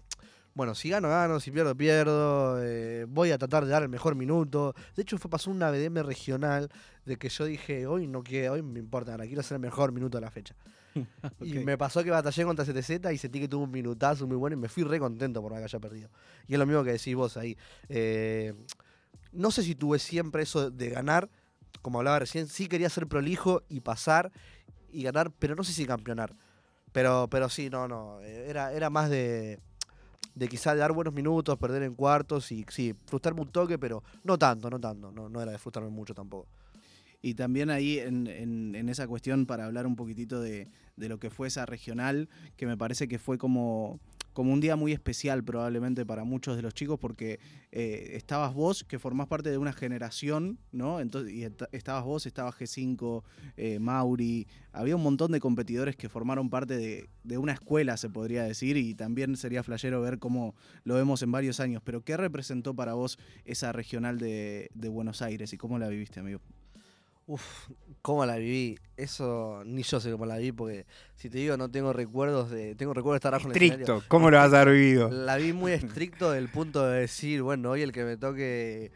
[0.53, 4.15] bueno, si gano, gano, si pierdo, pierdo, eh, voy a tratar de dar el mejor
[4.15, 4.75] minuto.
[4.95, 6.69] De hecho, fue pasó una BDM regional
[7.05, 9.93] de que yo dije, hoy no quiero, hoy me importa, ahora quiero hacer el mejor
[9.93, 10.53] minuto de la fecha.
[11.41, 14.55] Y me pasó que batallé contra CTZ y sentí que tuvo un minutazo muy bueno
[14.55, 16.09] y me fui re contento por no que haya perdido.
[16.47, 17.57] Y es lo mismo que decís vos ahí.
[17.89, 18.53] Eh,
[19.31, 21.29] no sé si tuve siempre eso de ganar,
[21.81, 24.31] como hablaba recién, sí quería ser prolijo y pasar
[24.91, 26.35] y ganar, pero no sé si campeonar.
[26.91, 28.19] Pero, pero sí, no, no.
[28.21, 29.59] Era, era más de
[30.35, 34.37] de quizá dar buenos minutos, perder en cuartos y sí, frustrarme un toque, pero no
[34.37, 36.47] tanto, no tanto, no, no era de frustrarme mucho tampoco.
[37.21, 41.29] Y también ahí en, en, esa cuestión, para hablar un poquitito de, de, lo que
[41.29, 43.99] fue esa regional, que me parece que fue como
[44.33, 47.39] como un día muy especial probablemente para muchos de los chicos porque
[47.71, 50.99] eh, estabas vos, que formás parte de una generación, ¿no?
[50.99, 53.23] Entonces, y estabas vos, estaba G5,
[53.57, 58.43] eh, Mauri, había un montón de competidores que formaron parte de, una escuela, se podría
[58.43, 62.73] decir, y también sería flashero ver cómo lo vemos en varios años, pero ¿qué representó
[62.73, 66.41] para vos esa regional de, de Buenos Aires y cómo la viviste, amigo?
[67.31, 67.69] Uf,
[68.01, 68.77] ¿cómo la viví?
[68.97, 72.75] Eso ni yo sé cómo la viví, porque si te digo, no tengo recuerdos de.
[72.75, 75.09] Tengo recuerdos de estar abajo Estricto, ¿cómo lo vas a haber vivido?
[75.09, 78.91] La vi muy estricto del punto de decir, bueno, hoy el que me toque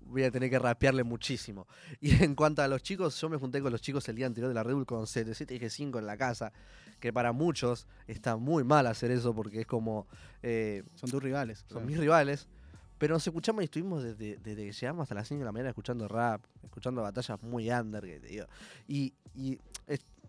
[0.00, 1.68] voy a tener que rapearle muchísimo.
[2.00, 4.48] Y en cuanto a los chicos, yo me junté con los chicos el día anterior
[4.48, 6.52] de la Red Bull con 7 y G5 en la casa,
[6.98, 10.08] que para muchos está muy mal hacer eso porque es como...
[10.42, 11.64] Eh, son tus rivales.
[11.68, 12.48] Son mis rivales.
[12.98, 16.08] Pero nos escuchamos y estuvimos desde, que llegamos hasta las 5 de la mañana escuchando
[16.08, 18.46] rap, escuchando batallas muy under, que te digo.
[18.88, 19.58] Y, y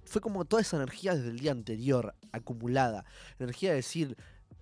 [0.08, 3.06] fue como toda esa energía desde el día anterior, acumulada.
[3.40, 4.18] Energía de decir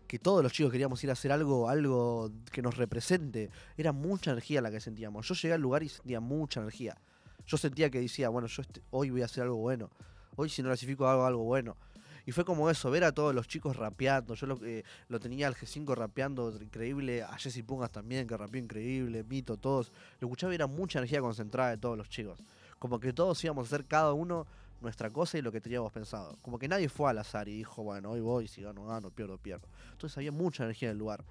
[0.08, 3.50] que todos los chicos queríamos ir a hacer algo, algo que nos represente.
[3.78, 5.28] Era mucha energía la que sentíamos.
[5.28, 6.98] Yo llegué al lugar y sentía mucha energía.
[7.46, 9.90] Yo sentía que decía, bueno, yo este, hoy voy a hacer algo bueno.
[10.36, 11.78] Hoy si no clasifico hago algo bueno.
[12.26, 14.34] Y fue como eso, ver a todos los chicos rapeando.
[14.34, 18.62] Yo lo, eh, lo tenía al G5 rapeando increíble, a Jesse Pungas también, que rapeó
[18.62, 19.92] increíble, Mito, todos.
[20.20, 22.40] Lo escuchaba y era mucha energía concentrada de todos los chicos.
[22.80, 24.48] Como que todos íbamos a hacer cada uno
[24.82, 26.38] nuestra cosa y lo que teníamos pensado.
[26.42, 29.38] Como que nadie fue al azar y dijo, bueno, hoy voy, si gano, gano, pierdo,
[29.38, 29.68] pierdo.
[29.92, 31.24] Entonces había mucha energía en el lugar.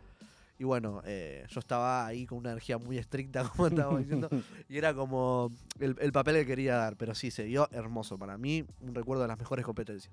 [0.59, 4.29] Y bueno, eh, yo estaba ahí con una energía muy estricta, como estaba diciendo,
[4.69, 8.17] y era como el, el, papel que quería dar, pero sí, se vio hermoso.
[8.19, 10.13] Para mí, un recuerdo de las mejores competencias.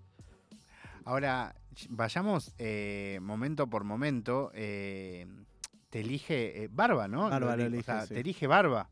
[1.06, 1.56] Ahora,
[1.90, 4.52] vayamos eh, momento por momento.
[4.54, 5.28] Eh,
[5.90, 7.30] te elige eh, Barba, ¿no?
[7.30, 8.90] Barba o sea, Te elige Barba.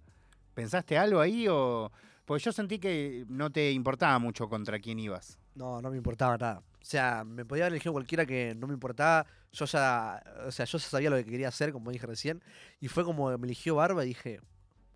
[0.53, 1.91] ¿Pensaste algo ahí o...?
[2.25, 5.39] Porque yo sentí que no te importaba mucho contra quién ibas.
[5.55, 6.59] No, no me importaba nada.
[6.59, 9.25] O sea, me podía haber elegido cualquiera que no me importaba.
[9.51, 12.43] Yo ya, o sea, yo ya sabía lo que quería hacer, como dije recién.
[12.79, 14.41] Y fue como me eligió Barba y dije,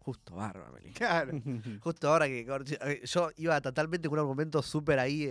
[0.03, 0.91] Justo barba, Meli.
[0.91, 1.31] Claro.
[1.79, 2.45] Justo ahora que
[3.05, 5.25] yo iba totalmente con un momento súper ahí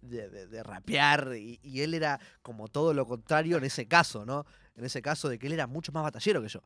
[0.00, 4.46] de, rapear y, él era como todo lo contrario en ese caso, ¿no?
[4.76, 6.62] En ese caso de que él era mucho más batallero que yo.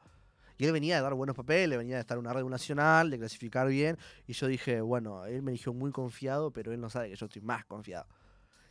[0.56, 3.18] Y él venía de dar buenos papeles, venía de estar en una red nacional, de
[3.18, 3.98] clasificar bien.
[4.28, 7.26] Y yo dije, bueno, él me eligió muy confiado, pero él no sabe que yo
[7.26, 8.06] estoy más confiado.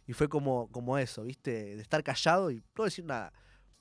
[0.05, 1.75] Y fue como, como eso, ¿viste?
[1.75, 3.33] De estar callado y no decir nada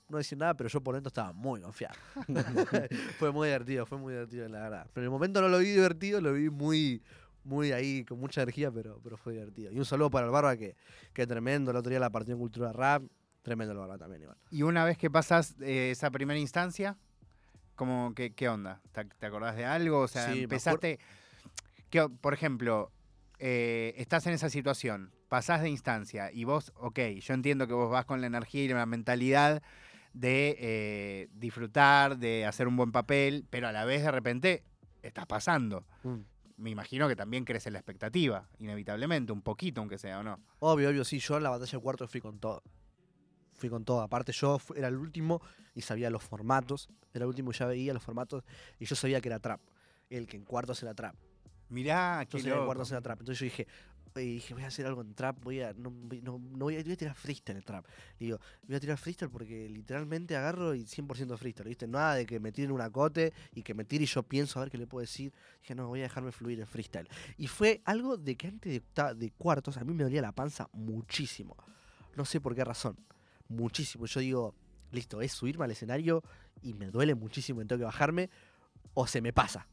[0.09, 1.95] no decir nada, pero yo por dentro estaba muy confiado.
[3.19, 4.87] fue muy divertido, fue muy divertido, la verdad.
[4.93, 7.01] Pero en el momento no lo vi divertido, lo vi muy,
[7.43, 9.71] muy ahí, con mucha energía, pero, pero fue divertido.
[9.71, 10.75] Y un saludo para el Barba, que,
[11.13, 11.71] que tremendo.
[11.71, 13.03] El otro día la partida en Cultura Rap,
[13.41, 14.37] tremendo el Barba también, igual.
[14.51, 16.97] Y una vez que pasas eh, esa primera instancia,
[17.75, 18.81] como que, ¿qué onda?
[18.91, 19.99] ¿Te, acordás de algo?
[19.99, 20.99] O sea, empezaste...
[22.21, 22.91] por ejemplo,
[23.39, 27.91] eh, estás en esa situación, pasás de instancia y vos, ok, yo entiendo que vos
[27.91, 29.61] vas con la energía y la mentalidad
[30.19, 34.63] de eh, disfrutar, de hacer un buen papel, pero a la vez de repente
[35.03, 35.85] estás pasando.
[36.03, 36.17] Mm.
[36.57, 40.39] Me imagino que también crece la expectativa, inevitablemente, un poquito aunque sea, ¿o no?
[40.59, 42.63] Obvio, obvio, sí, yo en la batalla de cuarto fui con todo.
[43.53, 44.01] Fui con todo.
[44.01, 45.41] Aparte, yo era el último
[45.75, 46.89] y sabía los formatos.
[47.13, 48.43] Era el último y ya veía los formatos
[48.79, 49.61] y yo sabía que era trap.
[50.09, 51.15] El que en cuartos era trap.
[51.69, 53.19] Mirá, yo sabía que en cuartos era trap.
[53.19, 53.67] Entonces yo dije,
[54.23, 57.15] y dije, voy a hacer algo en trap, voy a, no, no, voy, a, tirar
[57.15, 57.85] freestyle en trap.
[58.19, 61.87] digo, voy a tirar freestyle porque literalmente agarro y 100% freestyle, ¿viste?
[61.87, 64.63] Nada de que me tiren un acote y que me tire y yo pienso a
[64.63, 65.33] ver qué le puedo decir.
[65.61, 67.07] Dije, no, voy a dejarme fluir en freestyle.
[67.37, 70.69] Y fue algo de que antes de, de cuartos a mí me dolía la panza
[70.73, 71.55] muchísimo.
[72.15, 72.97] No sé por qué razón.
[73.47, 74.05] Muchísimo.
[74.05, 74.55] Yo digo,
[74.91, 76.23] listo, es subirme al escenario
[76.61, 78.29] y me duele muchísimo y tengo que bajarme
[78.93, 79.67] o se me pasa.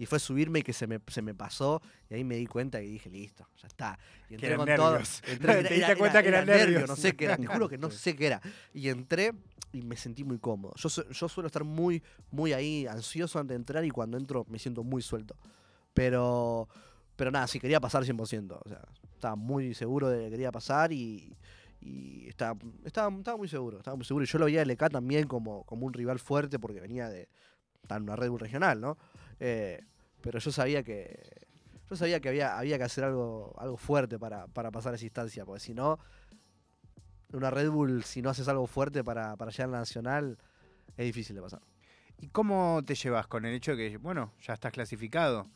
[0.00, 1.82] Y fue subirme y que se me, se me pasó.
[2.08, 3.98] Y ahí me di cuenta y dije, listo, ya está.
[4.30, 5.20] Y entré con nervios.
[5.20, 5.30] todo.
[5.30, 6.88] Entré, Te diste cuenta que eran nervios.
[6.88, 8.40] No sé qué era, te juro que no sé qué era.
[8.72, 9.34] Y entré
[9.74, 10.72] y me sentí muy cómodo.
[10.76, 14.58] Yo, yo suelo estar muy, muy ahí ansioso antes de entrar y cuando entro me
[14.58, 15.36] siento muy suelto.
[15.92, 16.66] Pero,
[17.14, 18.58] pero nada, sí quería pasar 100%.
[18.58, 18.80] O sea,
[19.12, 21.36] estaba muy seguro de que quería pasar y,
[21.78, 23.76] y estaba, estaba, estaba muy seguro.
[23.76, 24.24] Estaba muy seguro.
[24.24, 27.28] Y yo lo veía a LK también como, como un rival fuerte porque venía de
[27.96, 28.96] en una Red Bull regional, ¿no?
[29.40, 29.82] Eh,
[30.20, 31.48] pero yo sabía que.
[31.88, 35.44] Yo sabía que había, había que hacer algo, algo fuerte para, para pasar esa instancia,
[35.44, 35.98] porque si no,
[37.32, 40.38] una Red Bull, si no haces algo fuerte para, para llegar a la nacional,
[40.96, 41.62] es difícil de pasar.
[42.18, 45.48] ¿Y cómo te llevas con el hecho de que, bueno, ya estás clasificado?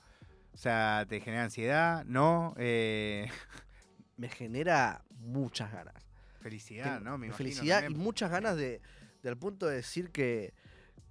[0.53, 2.05] O sea, ¿te genera ansiedad?
[2.05, 2.55] ¿No?
[2.57, 3.29] Eh,
[4.16, 5.94] Me genera muchas ganas.
[6.40, 7.18] felicidad, ¿no?
[7.18, 8.81] Me felicidad y muchas ganas de,
[9.23, 10.55] del punto de decir que,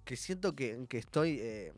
[0.05, 1.73] que siento que, que estoy eh,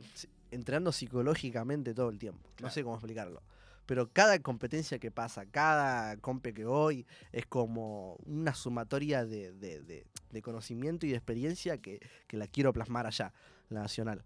[0.52, 2.50] entrenando psicológicamente todo el tiempo.
[2.62, 3.42] No sé cómo explicarlo.
[3.86, 9.82] Pero cada competencia que pasa, cada compe que voy, es como una sumatoria de, de-
[9.82, 13.32] de- de conocimiento y de experiencia que, que la quiero plasmar allá,
[13.70, 14.24] en la nacional.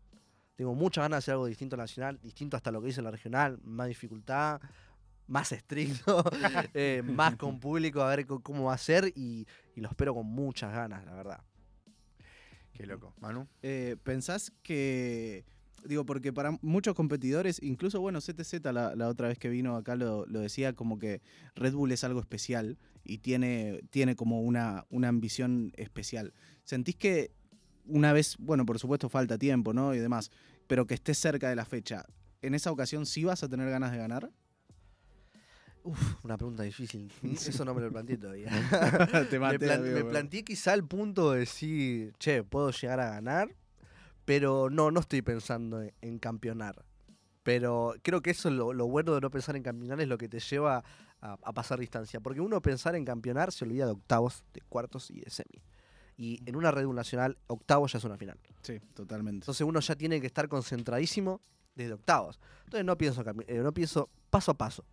[0.56, 3.00] Tengo muchas ganas de hacer algo distinto en la nacional, distinto hasta lo que hice
[3.02, 4.62] en la regional, más dificultad,
[5.28, 6.24] más estricto,
[6.74, 10.26] eh, más con público, a ver cómo va a ser y, y lo espero con
[10.26, 11.42] muchas ganas, la verdad.
[12.74, 13.14] Qué loco.
[13.20, 13.46] Manu.
[13.62, 15.44] Eh, ¿Pensás que,
[15.86, 19.96] digo, porque para muchos competidores, incluso, bueno, CTZ la, la otra vez que vino acá
[19.96, 21.22] lo, lo decía, como que
[21.56, 26.34] Red Bull es algo especial y tiene, tiene como una, una ambición especial.
[26.64, 27.32] ¿Sentís que
[27.86, 29.94] una vez, bueno, por supuesto falta tiempo, ¿no?
[29.96, 30.32] Y demás,
[30.68, 32.06] pero que estés cerca de la fecha,
[32.42, 34.30] ¿en esa ocasión sí vas a tener ganas de ganar?
[35.84, 37.12] Uf, una pregunta difícil.
[37.24, 38.50] Eso no me lo planteé todavía.
[39.30, 43.10] Te me, plan- amigo, me planteé quizá el punto de decir, che, puedo llegar a
[43.10, 43.56] ganar,
[44.30, 46.86] pero no, no estoy pensando en, en campeonar.
[47.42, 50.20] Pero creo que eso es lo, lo bueno de no pensar en campeonar, es lo
[50.20, 50.84] que te lleva
[51.20, 52.20] a, a pasar distancia.
[52.20, 55.64] Porque uno pensar en campeonar se olvida de octavos, de cuartos y de semi.
[56.16, 58.38] Y en una red nacional, octavos ya es una final.
[58.62, 59.46] Sí, totalmente.
[59.46, 61.42] Entonces uno ya tiene que estar concentradísimo
[61.74, 62.40] desde octavos.
[62.66, 64.86] Entonces no pienso, eh, no pienso paso a paso,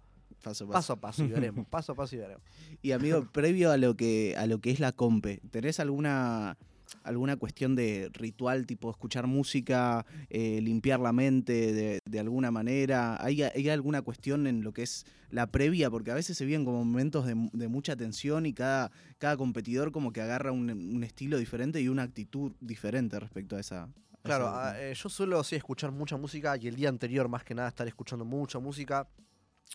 [0.42, 0.72] Paso a paso.
[0.72, 2.42] paso a paso y veremos, paso a paso y veremos.
[2.80, 6.56] Y amigo, previo a lo que a lo que es la compe, ¿tenés alguna
[7.02, 13.22] alguna cuestión de ritual tipo escuchar música, eh, limpiar la mente de, de alguna manera?
[13.24, 15.90] ¿Hay, hay alguna cuestión en lo que es la previa?
[15.90, 19.36] Porque a veces se viven como momentos de, mu- de mucha tensión y cada, cada
[19.36, 23.82] competidor como que agarra un, un estilo diferente y una actitud diferente respecto a esa.
[23.84, 23.88] a
[24.22, 27.44] Claro, esa- ah, eh, yo suelo sí, escuchar mucha música y el día anterior más
[27.44, 29.06] que nada estar escuchando mucha música,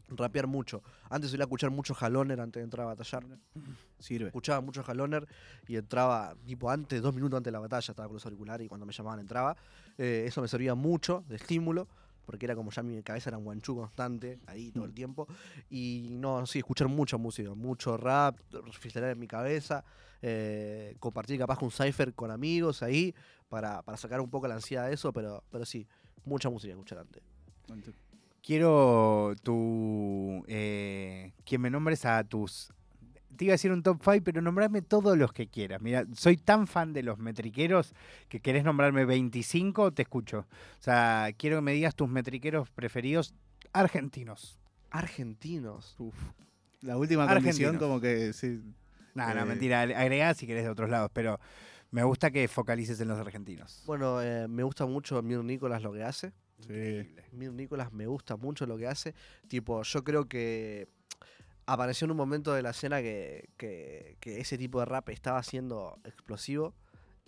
[0.10, 0.84] rapear mucho.
[1.10, 3.26] Antes solía escuchar mucho Jaloner antes de entrar a batallar.
[4.00, 4.28] sirve.
[4.28, 5.28] Escuchaba mucho Jaloner
[5.68, 8.68] y entraba tipo antes, dos minutos antes de la batalla, estaba con los auriculares y
[8.70, 9.56] cuando me llamaban entraba.
[9.98, 11.88] Eh, eso me servía mucho de estímulo.
[12.24, 15.28] Porque era como ya mi cabeza era un guanchú constante, ahí todo el tiempo.
[15.70, 18.38] Y no, sí, escuchar mucha música, mucho rap,
[18.72, 19.84] freestylear en mi cabeza,
[20.22, 23.14] eh, compartir capaz un cipher con amigos ahí,
[23.50, 25.88] para, para sacar un poco la ansiedad de eso, pero, pero sí,
[26.24, 27.24] mucha música escuchar antes.
[28.44, 30.44] Quiero tu.
[30.48, 32.74] Eh, que me nombres a tus.
[33.38, 35.82] Te iba a decir un top 5, pero nombrame todos los que quieras.
[35.82, 37.94] Mira, soy tan fan de los metriqueros
[38.30, 40.40] que querés nombrarme 25, te escucho.
[40.80, 43.34] O sea, quiero que me digas tus metriqueros preferidos
[43.74, 44.60] argentinos.
[44.90, 45.96] Argentinos.
[45.98, 46.16] Uf.
[46.82, 47.54] La última Argentinos.
[47.56, 48.60] condición como que sí.
[49.16, 49.46] No, no, Eh.
[49.46, 49.82] mentira.
[49.82, 51.40] Agregá si querés de otros lados, pero
[51.92, 53.84] me gusta que focalices en los argentinos.
[53.86, 56.34] Bueno, eh, me gusta mucho Mir Nicolás lo que hace.
[56.64, 57.24] Increíble.
[57.32, 59.14] Mir Nicolás me gusta mucho lo que hace.
[59.48, 60.88] Tipo, yo creo que
[61.66, 63.50] apareció en un momento de la escena que,
[64.24, 66.74] ese tipo de rap estaba siendo explosivo.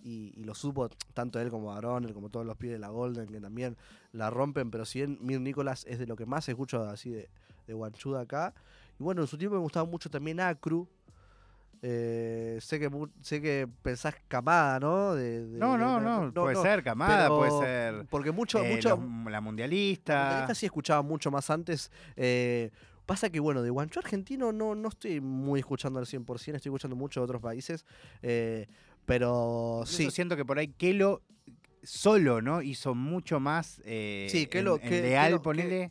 [0.02, 3.40] Y, lo supo tanto él como Aaron, como todos los pibes de la Golden, que
[3.40, 3.76] también
[4.12, 4.70] la rompen.
[4.70, 7.30] Pero si bien Mir Nicolás es de lo que más escucho así de,
[7.66, 8.54] de guanchuda acá.
[8.98, 10.88] Y bueno, en su tiempo me gustaba mucho también Acru.
[11.86, 12.88] Eh, sé que
[13.20, 15.14] sé que pensás camada, ¿no?
[15.14, 18.96] De- de- No, de- no, no, puede ser Camada, puede ser Porque mucho, eh, mucho,
[18.96, 20.18] los- la mundialista.
[20.18, 21.90] Mundialista sí escuchaba mucho más antes.
[22.16, 22.70] eh,
[23.04, 26.96] pasa que, bueno, de guancho argentino no, no estoy muy escuchando al 100%, estoy escuchando
[26.96, 27.84] mucho de otros países.
[28.22, 28.66] eh,
[29.04, 31.20] pero Incluso sí, siento que por ahí Kelo
[31.82, 32.62] solo, ¿no?
[32.62, 33.82] Hizo mucho más.
[33.84, 35.90] Eh, Sí, Kelo- en, en que- Leal, Kelo- ponele.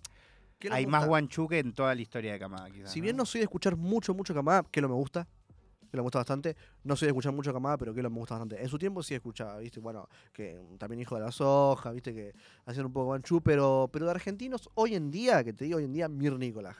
[0.72, 2.92] Hay más guanchu que en toda la historia de Camada, quizás.
[2.92, 5.28] Si bien no soy de escuchar mucho, mucho Camada, que lo me gusta,
[5.94, 8.18] que lo me gusta bastante, no soy de escuchar mucho Camada, pero que lo me
[8.18, 8.60] gusta bastante.
[8.60, 9.80] En su tiempo sí escuchaba, ¿viste?
[9.80, 12.16] Bueno, que también hijo de la soja, ¿viste?
[12.16, 12.34] Que
[12.66, 15.84] hacían un poco guanchú, pero, pero de argentinos, hoy en día, que te digo hoy
[15.84, 16.78] en día, Mir Nicolás,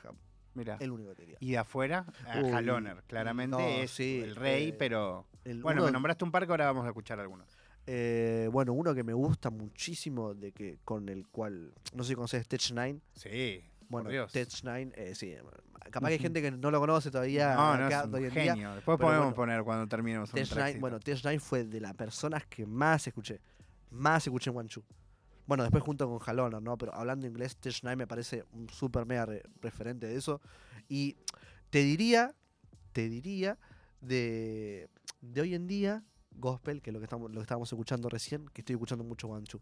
[0.54, 0.78] Mira.
[0.80, 1.36] el único que te diría.
[1.38, 5.26] Y de afuera, a Uy, Haloner, claramente no, es sí, el rey, eh, pero.
[5.44, 7.46] El Bueno, uno- me nombraste un par que ahora vamos a escuchar algunos.
[7.86, 12.14] Eh, bueno, uno que me gusta muchísimo, de que con el cual, no sé si
[12.16, 12.98] conoces Tech 9.
[13.14, 13.62] Sí.
[13.88, 14.32] Bueno, Dios.
[14.32, 15.34] Tech 9, eh, sí.
[15.90, 17.54] Capaz que hay gente que no lo conoce todavía.
[17.54, 18.54] No, no, acá, es un hoy en día.
[18.54, 18.74] genio.
[18.74, 20.80] Después podemos bueno, poner cuando terminemos un Tech 9, trackcito.
[20.80, 23.40] bueno, Tech 9 fue de las personas que más escuché.
[23.90, 24.82] Más escuché en Wanchu.
[25.46, 26.76] Bueno, después junto con Jalona, ¿no?
[26.78, 30.40] Pero hablando inglés, Tech 9 me parece un súper mega re- referente de eso.
[30.88, 31.16] Y
[31.70, 32.34] te diría,
[32.92, 33.58] te diría
[34.00, 34.88] de,
[35.20, 36.02] de hoy en día,
[36.36, 39.28] gospel, que es lo que, estamos, lo que estábamos escuchando recién, que estoy escuchando mucho
[39.28, 39.60] Wanchu.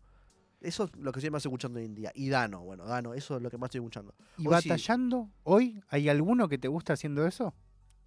[0.63, 2.13] Eso es lo que estoy más escuchando hoy en día.
[2.15, 4.15] Y Dano, bueno, Dano, eso es lo que más estoy escuchando.
[4.39, 5.83] ¿Y Hoy sí, batallando hoy?
[5.89, 7.55] ¿Hay alguno que te gusta haciendo eso?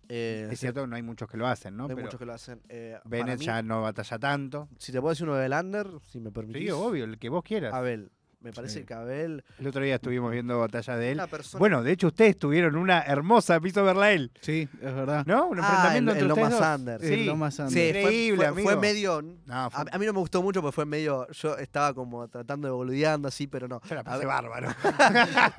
[0.09, 1.83] eh, es cierto no hay muchos que lo hacen, ¿no?
[1.85, 2.61] hay Pero muchos que lo hacen.
[2.69, 4.69] Eh, Bennett mí, ya no batalla tanto.
[4.77, 6.63] Si te puedo decir uno de Lander, si me permitís.
[6.63, 7.73] Sí, obvio, el que vos quieras.
[7.73, 8.11] Abel.
[8.45, 8.85] Me parece Sí.
[8.85, 9.43] que Abel.
[9.59, 11.17] El otro día estuvimos viendo batallas de él.
[11.17, 11.59] Una persona.
[11.59, 15.25] Bueno, de hecho ustedes tuvieron una hermosa piso verla él, Sí, es verdad.
[15.25, 15.47] ¿no?
[15.47, 16.59] Un Ah, enfrentamiento el- entre el Loma dos.
[16.59, 17.03] Sander.
[17.03, 17.73] El Sí, Loma Sander.
[17.73, 18.69] Sí, fue- Increíble, fue, amigo.
[18.69, 19.21] fue medio.
[19.21, 21.27] No, fue, A, a mí no me gustó mucho porque fue medio.
[21.31, 23.81] Yo estaba como tratando de boludeando así, pero no.
[23.83, 24.69] yo la A pasé ver- bárbaro.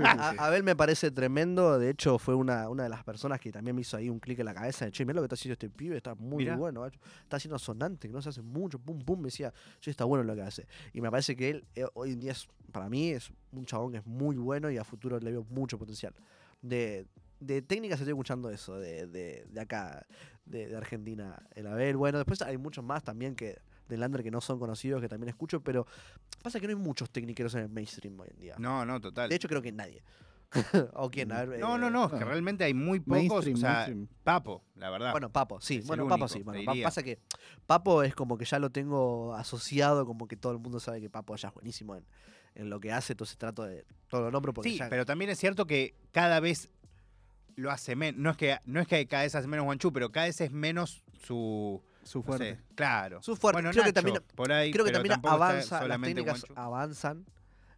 [0.04, 1.78] A- Abel me parece tremendo.
[1.78, 4.38] De hecho, fue una, una de las personas que también me hizo ahí un clic
[4.38, 4.84] en la cabeza.
[4.84, 5.96] De, che, mira lo que está haciendo este pibe.
[5.96, 6.56] Está muy Mirá.
[6.56, 6.80] bueno.
[6.80, 6.98] macho.
[7.22, 8.78] Está haciendo sonante, que no se hace mucho.
[8.78, 9.18] Pum, pum.
[9.20, 10.66] Me decía, che, está bueno lo que hace.
[10.92, 13.92] Y me parece que él eh, hoy en día, es, para mí, es un chabón
[13.92, 16.12] que es muy bueno y a futuro le veo mucho potencial.
[16.60, 17.06] De,
[17.40, 20.06] de técnicas estoy escuchando eso, de, de, de acá,
[20.44, 21.96] de, de Argentina, el Abel.
[21.96, 23.58] Bueno, después hay muchos más también que
[23.88, 25.86] de Lander que no son conocidos, que también escucho, pero
[26.42, 28.56] pasa que no hay muchos técnicos en el mainstream hoy en día.
[28.58, 29.30] No, no, total.
[29.30, 30.02] De hecho, creo que nadie.
[30.92, 31.32] ¿O quién?
[31.32, 33.46] A ver, no, eh, no, no, es que realmente hay muy pocos.
[33.46, 34.08] Mainstream, o sea, mainstream.
[34.22, 35.12] Papo, la verdad.
[35.12, 35.76] Bueno, Papo, sí.
[35.76, 36.42] Es Bueno, Papo único, sí.
[36.42, 37.20] Bueno, pasa que
[37.66, 41.08] Papo es como que ya lo tengo asociado, como que todo el mundo sabe que
[41.08, 42.04] Papo ya es buenísimo en,
[42.56, 45.30] en lo que hace, entonces trato de todo lo nombro porque sí, ya- pero también
[45.30, 46.68] es cierto que cada vez
[47.54, 48.20] lo hace menos.
[48.20, 50.50] No es que no es que cada vez hace menos Guanchu, pero cada vez es
[50.52, 52.54] menos su Su no fuerte.
[52.56, 53.22] sé, claro.
[53.22, 53.56] Su fuerte.
[53.56, 57.24] Bueno, Creo que también- por ahí, creo que también avanza, las solamente técnicas avanzan,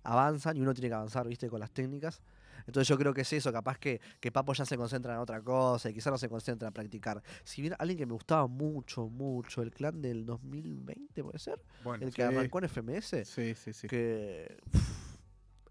[0.02, 2.20] avanzan y uno tiene que avanzar, viste, con las técnicas.
[2.68, 5.40] Entonces yo creo que es eso, capaz que, que Papo ya se concentra en otra
[5.40, 7.22] cosa y quizás no se concentra en practicar.
[7.42, 11.58] Si bien alguien que me gustaba mucho, mucho, el clan del 2020, ¿puede ser?
[11.82, 12.28] Bueno, El que sí.
[12.28, 13.24] arrancó en FMS.
[13.26, 13.88] Sí, sí, sí.
[13.88, 14.58] que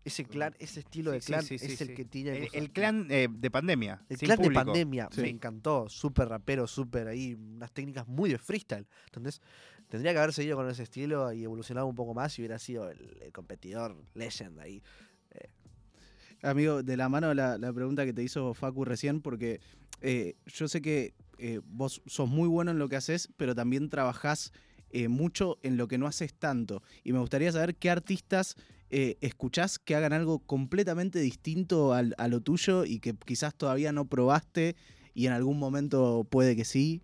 [0.04, 1.94] ese clan, ese estilo de Sí, clan sí, sí, es el sí.
[1.94, 4.04] que tiene el, clan eh, de pandemia.
[4.10, 5.22] el clan de pandemia Sí.
[5.22, 8.88] me encantó, súper rapero, súper ahí, unas técnicas muy de freestyle.
[9.06, 9.40] Entonces,
[9.88, 12.90] tendría que haber seguido con ese estilo y evolucionado un poco más y hubiera sido
[12.90, 14.82] el, el competidor legend ahí.
[16.44, 19.60] Amigo, de la mano la, la pregunta que te hizo Facu recién, porque
[20.02, 23.90] eh, yo sé que eh, vos sos muy bueno en lo que haces, pero también
[23.90, 24.52] trabajás
[24.92, 26.82] eh, mucho en lo que no haces tanto.
[27.04, 28.56] Y me gustaría saber qué artistas
[28.90, 33.92] eh, escuchás que hagan algo completamente distinto al- a lo tuyo y que quizás todavía
[33.92, 34.76] no probaste
[35.14, 37.02] y en algún momento puede que sí.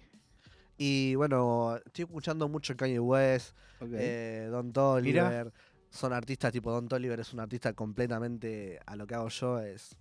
[0.78, 3.56] Y bueno, estoy escuchando mucho Kanye West,
[4.00, 5.52] eh, Don Toliver.
[5.94, 9.96] Son artistas tipo Don Toliver, es un artista completamente a lo que hago yo, es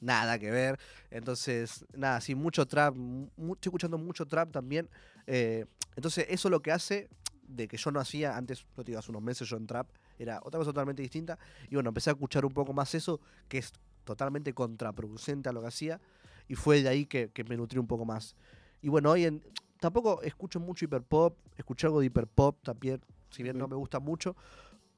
[0.00, 0.76] nada que ver.
[1.08, 4.88] Entonces, nada, sí, mucho trap, mu- estoy escuchando mucho trap también.
[5.28, 7.08] eh, entonces, eso lo que hace
[7.42, 9.88] de que yo no hacía antes, no te digo, hace unos meses yo en trap,
[10.18, 11.38] era otra cosa totalmente distinta.
[11.68, 13.72] Y bueno, empecé a escuchar un poco más eso, que es
[14.04, 16.00] totalmente contraproducente a lo que hacía.
[16.48, 18.34] Y fue de ahí que, que me nutrí un poco más.
[18.82, 19.42] Y bueno, hoy en,
[19.78, 23.00] tampoco escucho mucho hiperpop, escuché algo de hiperpop también,
[23.30, 24.34] si bien no me gusta mucho.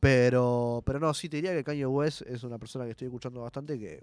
[0.06, 3.40] Pero, pero no, sí te diría que Kanye West es una persona que estoy escuchando
[3.42, 4.02] bastante que,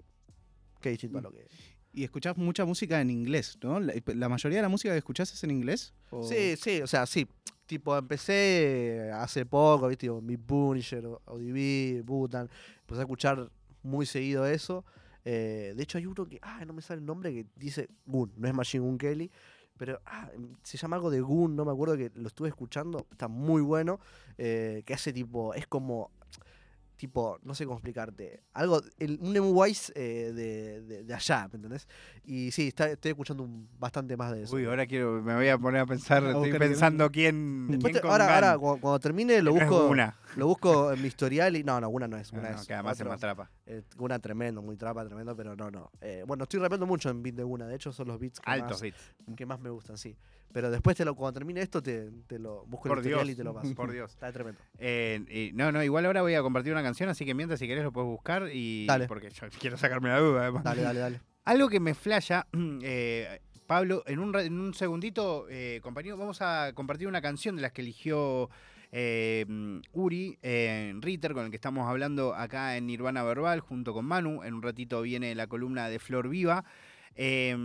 [0.80, 1.46] que es distinto a lo que.
[1.92, 3.78] Y escuchás mucha música en inglés, ¿no?
[3.80, 5.92] La, la mayoría de la música que escuchás es en inglés.
[6.10, 7.28] ¿O- Sí, sí, o sea, sí.
[7.66, 10.06] Tipo, empecé hace poco, ¿viste?
[10.06, 12.48] Tipo, Mi Punisher, ODB, Butan.
[12.80, 13.50] Empecé a escuchar
[13.82, 14.86] muy seguido eso.
[15.26, 18.32] Eh, de hecho, hay uno que, ah, no me sale el nombre, que dice Goon,
[18.38, 19.30] no es Machine Gun Kelly.
[19.80, 20.28] Pero ah,
[20.62, 23.98] se llama algo de Goon, no me acuerdo que lo estuve escuchando, está muy bueno.
[24.36, 26.10] eh, que hace tipo, es como,
[26.96, 28.42] tipo, no sé cómo explicarte.
[28.52, 31.88] Algo, el, un M-Wise eh, de, de, de allá, ¿me entendés?
[32.24, 34.54] Y sí, está- estoy escuchando un- bastante más de eso.
[34.54, 37.92] Uy, ahora quiero, me voy a poner a pensar, A estoy el pensando quién, Después
[37.92, 40.14] quién te- con ahora, ahora cuando, cuando termine lo No busco, una.
[40.36, 42.74] lo busco en mi historial y no, no, una no es, una no, es que
[42.74, 43.10] además es otro.
[43.12, 43.50] más trapa.
[43.72, 45.92] Eh, una tremendo, muy trapa, tremendo, pero no, no.
[46.00, 48.50] Eh, bueno, estoy rapeando mucho en beat de una, de hecho son los beats que,
[48.50, 49.12] Altos más, beats.
[49.36, 50.16] que más me gustan, sí.
[50.52, 53.36] Pero después te lo, cuando termine esto te, te lo busco Por el Dios, y
[53.36, 53.72] te lo paso.
[53.76, 54.10] por Dios.
[54.14, 54.60] Está tremendo.
[54.78, 57.68] Eh, y- no, no, igual ahora voy a compartir una canción, así que mientras si
[57.68, 59.06] querés lo puedes buscar y Dale.
[59.06, 60.40] porque yo quiero sacarme la duda.
[60.42, 60.64] además.
[60.64, 61.20] Dale, dale, dale.
[61.44, 62.48] Algo que me flasha,
[62.82, 65.46] eh, Pablo, en un, en un segundito,
[65.80, 68.50] compañero, vamos a compartir una canción de las que eligió
[68.92, 69.46] eh,
[69.92, 74.42] Uri, eh, Ritter, con el que estamos hablando acá en Nirvana Verbal, junto con Manu.
[74.42, 76.64] En un ratito viene la columna de Flor Viva.
[77.14, 77.56] Eh,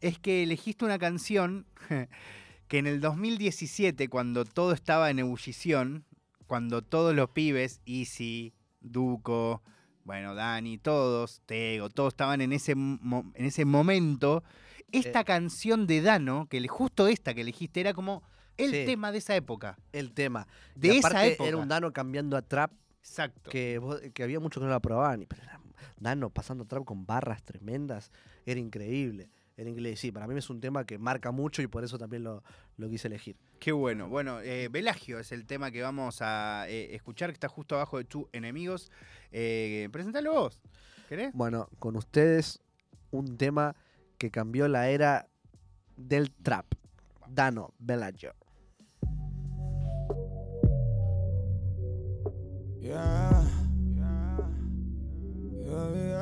[0.00, 1.66] es que elegiste una canción
[2.68, 6.04] que en el 2017, cuando todo estaba en ebullición,
[6.46, 9.62] cuando todos los pibes, Easy, Duco,
[10.04, 14.44] bueno, Dani, todos, Tego, todos estaban en ese, en ese momento,
[14.92, 15.24] esta Eh.
[15.24, 18.22] canción de Dano, que justo esta que elegiste, era como
[18.56, 18.84] el Sí.
[18.86, 19.76] tema de esa época.
[19.92, 20.46] El tema.
[20.74, 21.48] De Y esa época.
[21.48, 23.50] Era un Dano cambiando a trap Exacto.
[23.50, 23.80] que,
[24.22, 25.22] había muchos que no la probaban.
[25.22, 25.60] y- Pero era
[25.98, 28.10] Dano pasando trap con barras tremendas.
[28.46, 29.28] Era increíble.
[29.56, 29.96] Era increíble.
[29.96, 32.42] Sí, para mí es un tema que marca mucho y por eso también lo,
[32.76, 33.36] lo quise elegir.
[33.60, 34.08] Qué bueno.
[34.08, 37.98] Bueno, eh, Velagio es el tema que vamos a eh, escuchar, que está justo abajo
[37.98, 38.90] de tu enemigos.
[39.30, 40.60] Eh, presentalo vos.
[41.08, 41.32] ¿Querés?
[41.34, 42.60] Bueno, con ustedes
[43.10, 43.76] un tema
[44.18, 45.28] que cambió la era
[45.96, 46.66] del trap.
[47.28, 48.34] Dano Bellagio.
[52.84, 53.42] Yeah,
[53.96, 54.44] yeah,
[55.64, 56.13] yeah,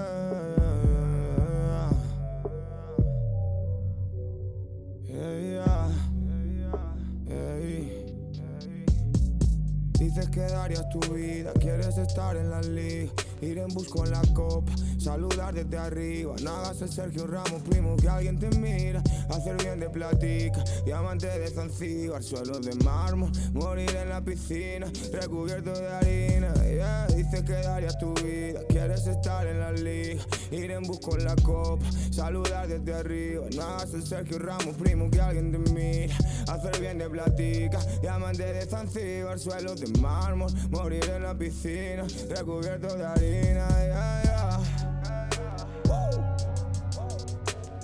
[10.15, 13.11] Dices que darías tu vida, quieres estar en la liga,
[13.41, 16.35] ir en bus con la copa, saludar desde arriba.
[16.43, 21.29] No hagas el Sergio Ramos, primo, que alguien te mira, hacer bien de platica, diamante
[21.29, 26.53] de Zanzíbar, suelo de mármol, morir en la piscina, recubierto de harina.
[26.83, 27.07] Yeah.
[27.15, 30.21] Dices que darías tu vida, quieres estar en la liga,
[30.51, 33.47] ir en bus con la copa, saludar desde arriba.
[33.55, 36.13] No hagas el Sergio Ramos, primo, que alguien te mira,
[36.49, 42.97] hacer bien de platica, diamante de Zanzíbar, suelo de mármol, morir en la piscina, recubierto
[42.97, 43.69] de harina.
[43.69, 44.59] Yeah.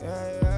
[0.01, 0.58] Yeah, yeah, yeah.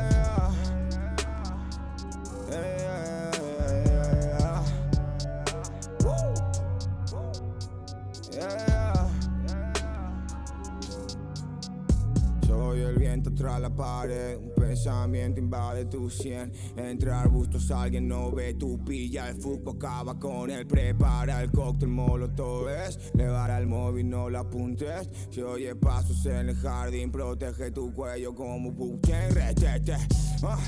[13.61, 16.53] La pared, un pensamiento invade tu sien.
[16.77, 20.67] Entre arbustos alguien no ve, tu pilla el fútbol, acaba con él.
[20.67, 22.67] Prepara el cóctel molotov,
[23.15, 25.09] levar al móvil, no la apuntes.
[25.31, 29.97] Si oye pasos en el jardín, protege tu cuello como Puchen, retete.
[30.43, 30.59] Ah,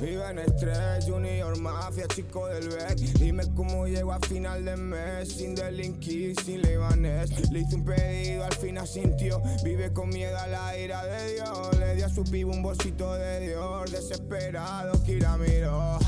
[0.00, 2.98] Vive en estrés, Junior Mafia, chico del Beck.
[3.18, 7.50] Dime cómo llego a final de mes, sin delinquir, sin libanés.
[7.50, 9.40] Le hice un pedido, al final sintió.
[9.64, 11.78] Vive con miedo a la ira de Dios.
[11.78, 15.98] Le di a su pibe un bolsito de Dios, desesperado, Kira miró.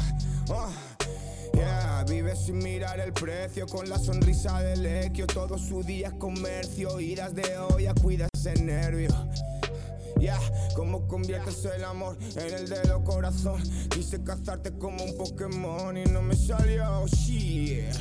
[0.51, 0.69] Oh.
[1.55, 5.27] Yeah, vive sin mirar el precio, con la sonrisa del equio.
[5.27, 9.09] Todo su día es comercio, idas de olla, cuida ese nervio.
[10.19, 10.39] Yeah,
[10.75, 13.63] cómo conviertes el amor en el dedo corazón.
[13.91, 17.07] Quise cazarte como un Pokémon y no me salió.
[17.07, 17.95] Shit.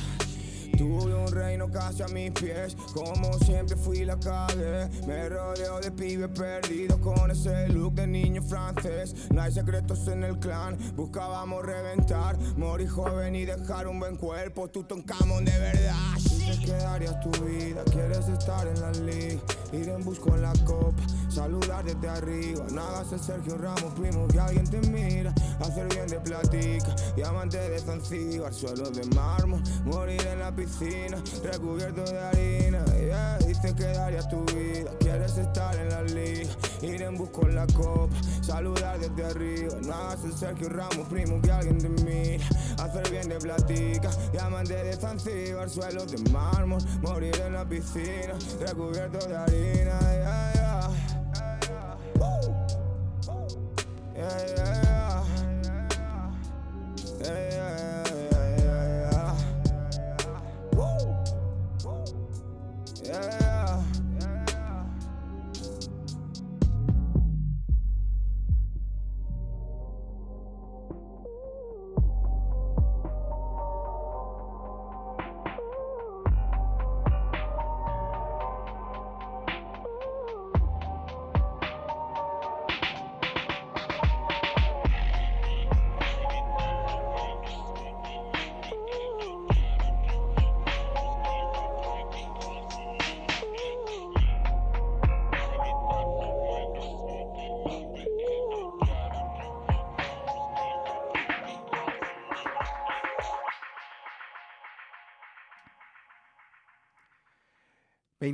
[0.78, 4.88] Tuve un reino casi a mis pies, como siempre fui la calle.
[5.08, 9.12] Me rodeo de pibes perdidos con ese look de niño francés.
[9.30, 14.68] No hay secretos en el clan, buscábamos reventar, morir joven y dejar un buen cuerpo.
[14.68, 15.94] Tú Camon de verdad.
[16.64, 19.40] Que darías tu vida, quieres estar en la liga,
[19.72, 22.64] ir en bus con la copa, saludar desde arriba.
[22.70, 27.58] No hagas el Sergio Ramos, primo, que alguien te mira, hacer bien de platica, diamante
[27.58, 30.67] de Zanzíbar, suelo de mármol, morir en la piscina,
[31.42, 32.84] recubierto de harina.
[32.96, 33.38] Yeah,
[33.74, 36.50] que darías tu vida, quieres estar en la liga,
[36.82, 39.74] ir en bus con la copa, saludar desde arriba.
[39.82, 42.44] No hagas Sergio Ramos, primo, que alguien te mira,
[42.78, 49.26] hacer bien de platica, diamante de Zanzíbar, suelo de mármol, morir en la piscina, recubierto
[49.26, 49.98] de harina.
[50.00, 50.78] Yeah, yeah, yeah.
[54.18, 54.97] Yeah,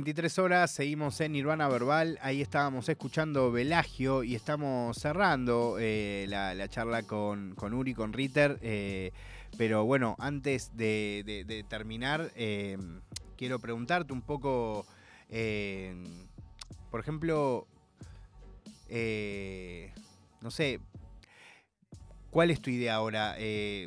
[0.05, 6.53] ...23 horas, seguimos en Nirvana Verbal, ahí estábamos escuchando Velagio y estamos cerrando eh, la,
[6.53, 9.13] la charla con, con Uri, con Ritter, eh,
[9.57, 12.77] pero bueno, antes de, terminar, eh,
[13.35, 14.85] quiero preguntarte un poco,
[16.91, 17.65] por ejemplo,
[20.39, 20.81] no sé,
[22.29, 23.37] ¿Cuál es tu idea ahora?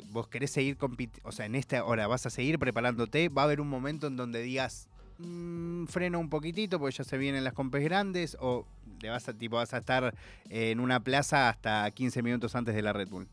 [0.07, 1.29] ¿Vos querés seguir compitiendo?
[1.29, 3.29] O sea, en esta hora vas a seguir preparándote.
[3.29, 4.88] ¿Va a haber un momento en donde digas,
[5.19, 8.35] mmm, freno un poquitito porque ya se vienen las compes grandes?
[8.39, 8.65] ¿O
[9.01, 10.13] le vas a, tipo, vas a estar
[10.49, 13.27] en una plaza hasta 15 minutos antes de la Red Bull?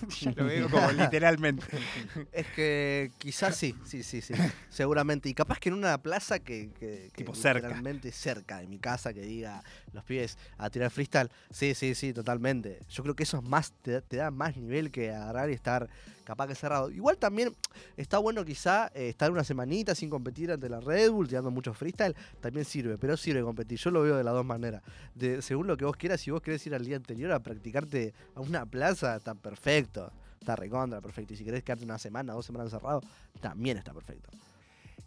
[0.20, 1.64] ya lo veo como literalmente.
[2.32, 4.34] Es que quizás sí, sí, sí, sí.
[4.68, 5.28] Seguramente.
[5.28, 7.68] Y capaz que en una plaza que, que, que Tipo cerca.
[7.68, 9.62] literalmente cerca de mi casa, que diga
[9.92, 11.30] los pibes a tirar freestyle.
[11.50, 12.80] Sí, sí, sí, totalmente.
[12.88, 15.88] Yo creo que eso es más, te, te da más nivel que agarrar y estar
[16.24, 16.90] capaz que cerrado.
[16.90, 17.54] Igual también
[17.96, 21.74] está bueno quizá eh, estar una semanita sin competir ante la Red Bull, tirando mucho
[21.74, 23.78] freestyle, también sirve, pero sirve competir.
[23.78, 24.82] Yo lo veo de las dos maneras.
[25.40, 28.40] Según lo que vos quieras, si vos querés ir al día anterior a practicarte a
[28.40, 30.10] una plaza, está perfecto.
[30.40, 31.32] Está recontra, perfecto.
[31.32, 33.00] Y si querés quedarte una semana, dos semanas encerrado,
[33.40, 34.30] también está perfecto.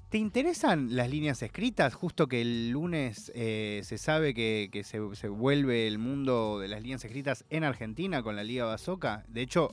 [0.09, 1.93] ¿Te interesan las líneas escritas?
[1.93, 6.69] Justo que el lunes eh, se sabe que, que se, se vuelve el mundo de
[6.69, 9.25] las líneas escritas en Argentina con la Liga Basoca.
[9.27, 9.69] De hecho,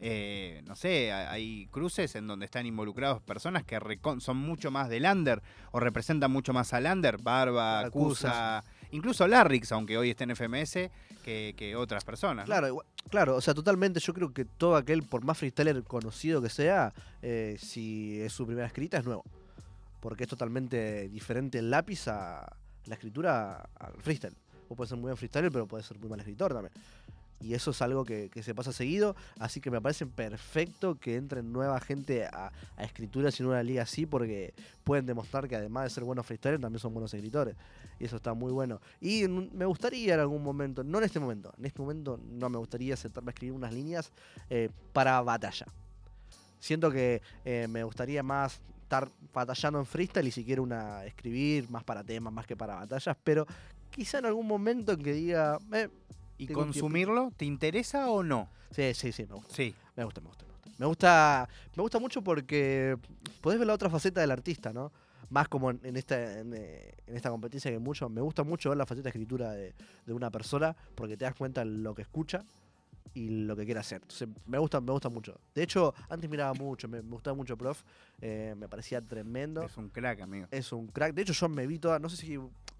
[0.00, 3.78] eh, no sé, ha- hay cruces en donde están involucrados personas que
[4.18, 5.42] son mucho más del under
[5.72, 10.30] o representan mucho más al under, Barba, Acusa, Cusa, incluso Larrix, aunque hoy está en
[10.36, 10.90] FMS,
[11.24, 12.44] que, que otras personas.
[12.44, 12.46] ¿no?
[12.46, 14.00] Claro, igual- claro, o sea, totalmente.
[14.00, 16.92] Yo creo que todo aquel, por más freestyler conocido que sea,
[17.22, 19.24] eh, si es su primera escrita, es nuevo.
[20.00, 22.44] Porque es totalmente diferente el lápiz a
[22.86, 24.34] la escritura al freestyle.
[24.68, 26.72] Vos podés ser muy buen freestyler, pero podés ser muy mal escritor también.
[27.40, 29.16] Y eso es algo que, que se pasa seguido.
[29.38, 33.82] Así que me parece perfecto que entren nueva gente a, a escrituras en una liga
[33.82, 37.56] así, porque pueden demostrar que además de ser buenos freestylers, también son buenos escritores.
[37.98, 38.80] Y eso está muy bueno.
[39.00, 42.58] Y me gustaría en algún momento, no en este momento, en este momento no me
[42.58, 44.10] gustaría sentarme a escribir unas líneas
[44.50, 45.66] eh, para batalla.
[46.58, 51.68] Siento que eh, me gustaría más estar batallando en freestyle y si quiero una escribir
[51.70, 53.46] más para temas, más que para batallas, pero
[53.90, 55.88] quizá en algún momento en que diga, eh,
[56.38, 57.32] ¿Y tengo consumirlo?
[57.36, 58.48] ¿Te interesa o no?
[58.70, 59.54] sí, sí, sí, me gusta.
[59.54, 59.74] Sí.
[59.96, 60.70] Me gusta, me gusta, me gusta.
[60.78, 62.96] Me gusta, me gusta mucho porque
[63.40, 64.90] podés ver la otra faceta del artista, ¿no?
[65.30, 68.08] Más como en, en esta, en, eh, en esta competencia que mucho.
[68.08, 69.72] Me gusta mucho ver la faceta de escritura de,
[70.04, 72.44] de una persona porque te das cuenta lo que escucha
[73.14, 74.02] y lo que quiere hacer.
[74.02, 75.38] Entonces, me gusta, me gusta mucho.
[75.54, 77.82] De hecho, antes miraba mucho, me, me gustaba mucho Prof.
[78.20, 79.62] eh, me parecía tremendo.
[79.62, 80.48] Es un crack, amigo.
[80.50, 81.14] Es un crack.
[81.14, 81.98] De hecho, yo me vi toda.
[82.00, 82.36] No sé si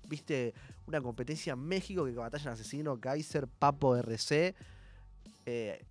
[0.08, 0.54] viste
[0.86, 4.54] una competencia en México que batallan Asesino, Kaiser, Papo RC,
[5.46, 5.84] eh,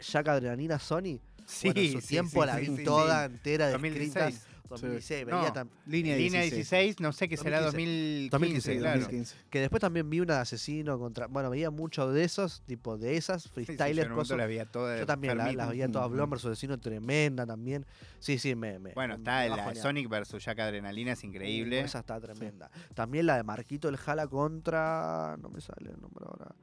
[0.00, 1.20] Jack Adrenalina, Sony.
[1.46, 4.42] Sí, bueno, en su sí, tiempo sí, la vi toda entera de 2016.
[4.68, 5.26] 2016.
[5.26, 6.54] No, Veía tam- Línea, Línea 16.
[6.54, 8.30] 16, no sé qué será 2015.
[8.30, 9.00] 2015, 2015, claro.
[9.00, 9.36] 2015.
[9.50, 11.26] que después también vi una de Asesino contra.
[11.26, 14.38] Bueno, veía mucho de esos, tipo de esas, sí, yo en freestylers, un momento cosas.
[14.38, 15.62] la veía toda Yo también la- enfermita.
[15.64, 16.14] las veía todas Ujú.
[16.16, 17.86] Blom versus Asesino, tremenda también.
[18.18, 18.78] Sí, sí, me.
[18.78, 19.82] me Bueno, me está la joneando.
[19.82, 21.82] Sonic versus Jack Adrenalina, es increíble.
[21.82, 22.70] Uh, esa está tremenda.
[22.94, 25.36] También la de Marquito el Jala contra.
[25.40, 26.54] No me sale el nombre ahora.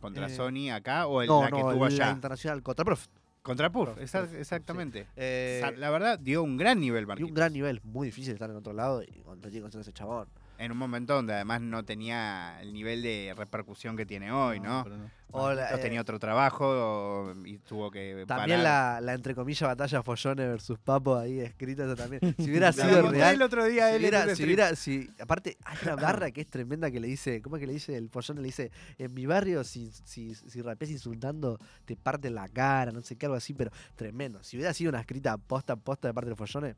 [0.00, 2.10] Contra eh, Sony acá o el, la que tuvo la allá.
[2.12, 3.06] internacional contra Prof.
[3.42, 5.06] Contra Puff, exactamente.
[5.16, 7.34] Eh, La verdad, dio un gran nivel y un Marquitos.
[7.34, 10.28] gran nivel, muy difícil estar en otro lado y competir contra ese chabón.
[10.58, 14.82] En un momento donde además no tenía el nivel de repercusión que tiene hoy, ¿no?
[14.84, 15.10] pero no.
[15.30, 18.94] O la- eh, tenía otro trabajo y tuvo que También parar.
[18.94, 22.20] la, la entre comillas batalla Follones versus Papo ahí escrita eso también.
[22.38, 23.34] Si hubiera sido real.
[23.34, 26.46] el otro día Si él hubiera, si hubiera, si, aparte, hay una barra que es
[26.48, 27.94] tremenda que le dice, ¿cómo es que le dice?
[27.96, 32.48] El pollón le dice, en mi barrio, si, si, si rapeas insultando, te parten la
[32.48, 34.42] cara, no sé qué, algo así, pero tremendo.
[34.42, 36.74] Si hubiera sido una escrita posta a posta de parte de los follones,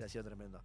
[0.00, 0.60] hubiera sido tremendo.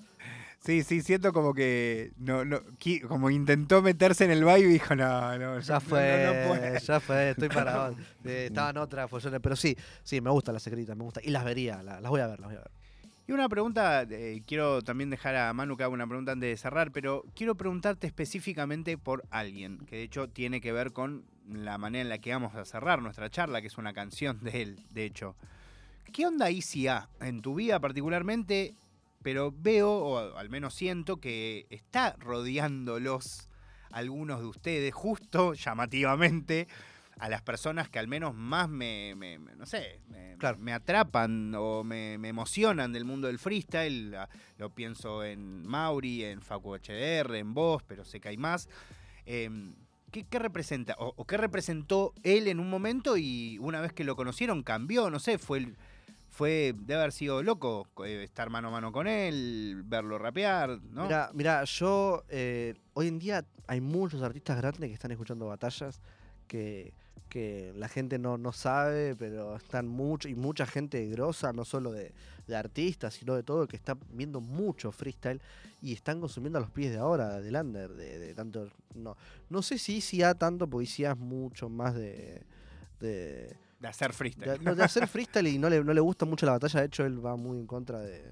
[0.60, 2.60] Sí, sí, siento como que no, no,
[3.08, 6.80] como intentó meterse en el baile y dijo, no, no, Ya fue, no, no puede".
[6.80, 7.96] ya fue, estoy parado.
[8.26, 11.22] Eh, estaban otras follones, pero sí, sí, me gustan las escritas, me gusta.
[11.24, 12.72] Y las vería, la- las voy a ver, las voy a ver.
[13.28, 16.58] Y una pregunta, eh, quiero también dejar a Manu que haga una pregunta antes de
[16.58, 21.78] cerrar, pero quiero preguntarte específicamente por alguien, que de hecho tiene que ver con la
[21.78, 24.86] manera en la que vamos a cerrar nuestra charla, que es una canción de él,
[24.92, 25.36] de hecho.
[26.14, 28.76] ¿Qué onda ICA en tu vida particularmente?
[29.26, 33.50] Pero veo, o al menos siento, que está rodeándolos
[33.90, 36.68] algunos de ustedes, justo llamativamente,
[37.18, 40.60] a las personas que al menos más me, me- me- no sé, me, Claro.
[40.60, 44.12] me atrapan o me, emocionan del mundo del freestyle.
[44.12, 48.70] La- Lo pienso en Mauri, en Facu HDR, en vos, pero sé que hay más.
[49.26, 49.74] Em,
[50.12, 50.94] ¿qué, qué representa?
[51.00, 55.10] O, o qué representó él en un momento y una vez que lo conocieron cambió?
[55.10, 55.78] No sé, fue el-
[56.36, 61.04] fue debe haber sido loco eh, estar mano a mano con él, verlo rapear, ¿no?
[61.04, 66.02] Mira, mira, yo eh, hoy en día hay muchos artistas grandes que están escuchando batallas
[66.50, 66.94] que,
[67.30, 71.94] que la gente no, no sabe, pero están mucho y mucha gente grosa, no solo
[71.94, 72.12] de,
[72.48, 75.42] de artistas, sino de todo, que está viendo mucho freestyle
[75.82, 78.70] y están consumiendo a los pies de ahora, del under, de, de tanto.
[78.94, 79.16] No,
[79.50, 82.44] no sé si ICA tanto, porque es mucho más de.
[83.00, 84.58] de De hacer freestyle.
[84.76, 86.80] De, hacer freestyle y no le, no le gusta mucho la batalla.
[86.82, 88.24] De hecho, él va muy en contra de,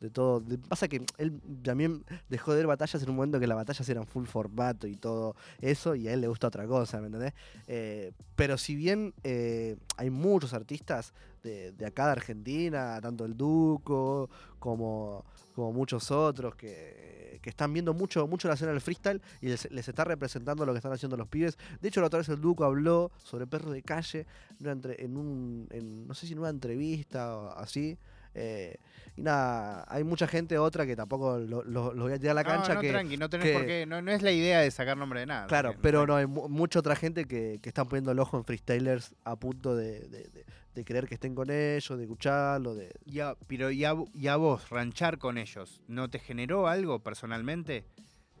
[0.00, 0.42] de todo.
[0.68, 4.06] pasa que él también dejó de ver batallas en un momento que las batallas eran
[4.06, 7.32] full formato y todo eso, y a él le gusta otra cosa, ¿me entendés?
[7.66, 11.12] Eh, pero si bien eh, hay muchos artistas
[11.48, 14.28] de, acá de Argentina, tanto el Duco
[14.58, 15.24] como,
[15.54, 20.04] como muchos otros que, están viendo mucho, mucho la escena del freestyle y les, está
[20.04, 21.56] representando lo que están haciendo los pibes.
[21.80, 24.26] De hecho, la otra vez el Duco habló sobre perros de calle
[24.60, 25.66] en, un,
[26.06, 27.96] no sé si en una entrevista o así.
[28.34, 28.76] Eh,
[29.16, 32.74] y nada, hay mucha gente otra que tampoco lo, voy a tirar a la cancha.
[32.74, 33.86] No, que, tranqui, no tenés por qué.
[33.86, 35.46] No, es la idea de sacar nombre de nada.
[35.46, 39.14] Claro, pero no, hay mucha otra gente que, que, están poniendo el ojo en freestylers
[39.24, 40.44] a punto de, de,
[40.84, 42.74] creer que estén con ellos, de escucharlo.
[42.74, 42.92] De...
[43.04, 47.84] Ya, pero ya, ya vos, ranchar con ellos, ¿no te generó algo personalmente?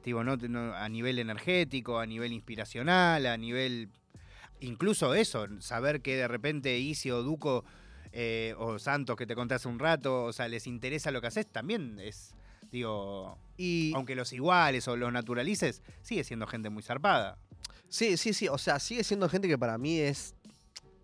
[0.04, 0.38] Digo, no,
[0.74, 3.90] a nivel energético, a nivel inspiracional, a nivel.
[4.60, 7.64] Incluso eso, saber que de repente Isi o Duco
[8.12, 11.26] eh, o Santos que te conté hace un rato, o sea, les interesa lo que
[11.26, 12.34] haces, también es,
[12.72, 17.38] digo, y aunque los iguales o los naturalices, sigue siendo gente muy zarpada.
[17.88, 20.34] Sí, sí, sí, o sea, sigue siendo gente que para mí es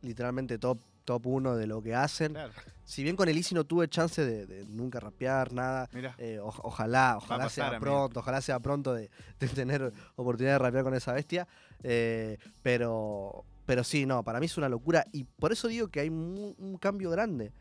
[0.03, 2.37] literalmente top top uno de lo que hacen.
[2.85, 5.89] Si bien con el Easy no tuve chance de, nunca rapear, nada,
[6.19, 9.11] eh, ojalá, ojalá sea pronto, ojalá sea pronto de,
[9.55, 11.49] tener oportunidad de rapear con esa bestia.
[11.83, 16.01] Eh, pero, pero sí, no, para mí es una locura y por eso digo que
[16.01, 17.53] hay un, cambio grande.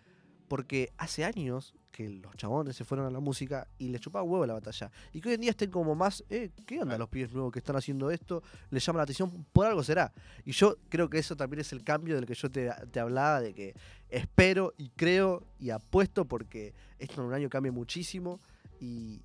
[0.54, 4.46] Porque hace años que los chabones se fueron a la música y les chupaba huevo
[4.46, 4.92] la batalla.
[5.12, 7.58] Y que hoy en día estén como más, eh, ¿qué onda los pibes nuevos que
[7.58, 8.44] están haciendo esto?
[8.70, 10.14] Les llama la atención, por algo será.
[10.46, 13.56] Y yo creo que eso también es el cambio del que yo te, hablaba, de
[13.56, 13.74] que
[14.10, 18.40] espero y creo y apuesto porque esto en un año cambia muchísimo
[18.80, 19.24] y,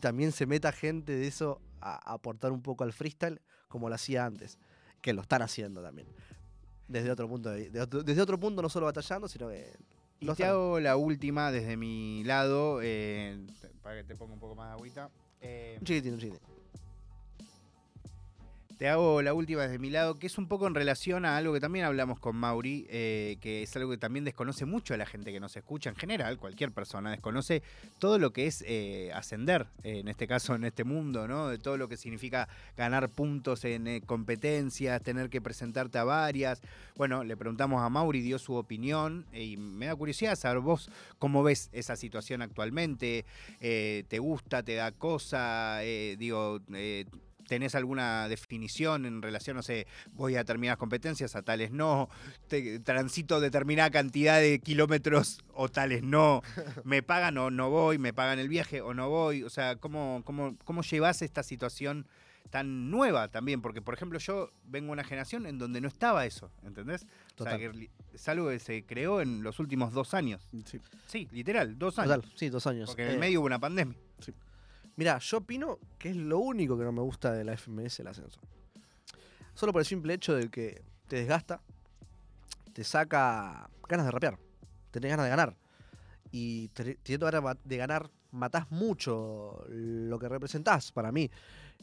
[0.00, 4.24] también se meta gente de eso a aportar un poco al freestyle como lo hacía
[4.24, 4.60] antes
[5.02, 6.06] que lo están haciendo también.
[6.86, 9.74] Desde otro punto, de, desde otro punto no solo batallando, sino que...
[10.20, 13.38] Y te hago la última desde mi lado, eh,
[13.82, 15.10] para que te ponga un poco más de agüita.
[15.40, 16.57] Eh, un chiquitín, un chiquitín.
[18.78, 21.52] Te hago la última desde mi lado, que es un poco en relación a algo
[21.52, 25.04] que también hablamos con Mauri, eh, que es algo que también desconoce mucho a la
[25.04, 27.64] gente que nos escucha en general, cualquier persona desconoce
[27.98, 31.48] todo lo que es eh, ascender, en este caso en este mundo, ¿no?
[31.48, 36.62] De todo lo que significa ganar puntos en eh, competencias, tener que presentarte a varias.
[36.94, 41.42] Bueno, le preguntamos a Mauri, dio su opinión y me da curiosidad saber vos cómo
[41.42, 43.24] ves esa situación actualmente,
[43.58, 45.80] ¿te gusta, te da cosa?
[45.80, 46.60] digo,
[47.48, 52.10] ¿Tenés alguna definición en relación, no sé, voy a determinadas competencias, a tales no,
[52.84, 56.42] transito determinada cantidad de kilómetros o tales no,
[56.84, 59.42] me pagan o no voy, me pagan el viaje o no voy?
[59.42, 62.06] O sea, ¿cómo, cómo, cómo llevas esta situación
[62.50, 63.62] tan nueva también?
[63.62, 67.06] Porque, por ejemplo, yo vengo de una generación en donde no estaba eso, ¿entendés?
[67.38, 70.46] O sea, que es algo que se creó en los últimos dos años.
[71.06, 72.16] Sí, literal, dos años.
[72.16, 72.90] Total, sí, dos años.
[72.90, 73.96] Porque en el eh, medio hubo una pandemia.
[74.20, 74.34] Sí.
[74.98, 78.08] Mira, yo opino que es lo único que no me gusta de la FMS el
[78.08, 78.40] ascenso.
[79.54, 81.60] Solo por el simple hecho de que te desgasta,
[82.72, 84.40] te saca ganas de rapear,
[84.90, 85.56] tenés ganas de ganar.
[86.32, 91.30] Y teniendo ganas de ganar, matás mucho lo que representás para mí.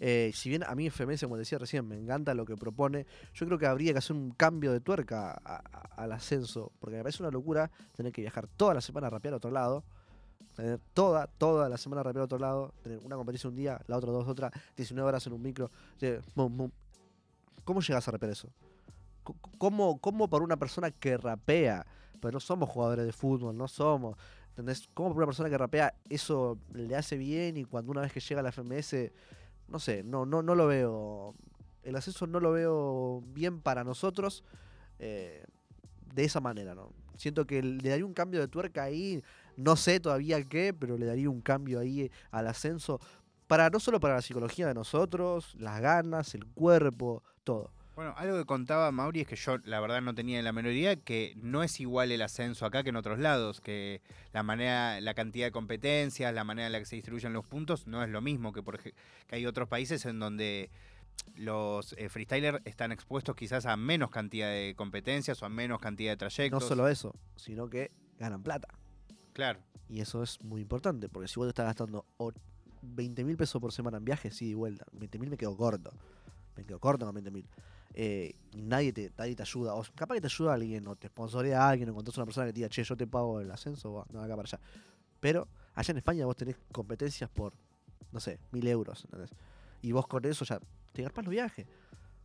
[0.02, 3.46] Eh, si bien a mí FMS, como decía recién, me encanta lo que propone, yo
[3.46, 7.32] creo que habría que hacer un cambio de tuerca al ascenso, porque me parece una
[7.32, 9.86] locura tener que viajar toda la semana a rapear a otro lado
[10.56, 13.98] tener toda, toda la semana rapear a otro lado, tener una competición un día, la
[13.98, 15.70] otra dos, otra, 19 horas en un micro.
[17.64, 18.50] ¿Cómo llegas a rapear eso?
[19.58, 21.86] ¿Cómo, ¿Cómo por una persona que rapea,
[22.20, 24.18] pero no somos jugadores de fútbol, no somos,
[24.50, 24.88] ¿entendés?
[24.94, 28.20] ¿Cómo por una persona que rapea eso le hace bien y cuando una vez que
[28.20, 29.12] llega a la FMS,
[29.68, 31.36] no sé, no, no, no lo veo,
[31.84, 34.44] el ascenso no lo veo bien para nosotros
[35.00, 35.44] eh,
[36.14, 36.92] de esa manera, ¿no?
[37.18, 39.24] Siento que le daría un cambio de tuerca ahí,
[39.58, 43.00] no sé todavía qué, pero le daría un cambio ahí al ascenso.
[43.48, 47.72] Para, no solo para la psicología de nosotros, las ganas, el cuerpo, todo.
[47.96, 50.98] Bueno, algo que contaba Mauri es que yo la verdad no tenía la menor idea
[50.98, 54.02] que no es igual el ascenso acá que en otros lados, que
[54.34, 57.88] la manera, la cantidad de competencias, la manera en la que se distribuyen los puntos
[57.88, 58.94] no es lo mismo que por que
[59.30, 60.70] hay otros países en donde
[61.36, 66.12] los eh, freestylers están expuestos quizás a menos cantidad de competencias o a menos cantidad
[66.12, 66.64] de trayectos.
[66.64, 68.68] No solo eso, sino que ganan plata.
[69.36, 69.60] Claro.
[69.90, 72.06] Y eso es muy importante, porque si vos te estás gastando
[72.82, 75.92] 20 mil pesos por semana en viajes, sí, y vuelta, 20 mil me quedo corto.
[76.56, 77.46] Me quedo corto con 20 mil.
[77.94, 79.76] Eh, nadie, te, nadie te ayuda.
[79.76, 82.48] O capaz que te ayuda alguien, o te sponsorea a alguien, o encontrás una persona
[82.48, 84.60] que te diga, che, yo te pago el ascenso, o no, acá para allá.
[85.20, 87.54] Pero allá en España vos tenés competencias por,
[88.14, 89.06] no sé, mil euros.
[89.82, 90.62] Y vos con eso ya
[90.94, 91.68] te garpas los viajes.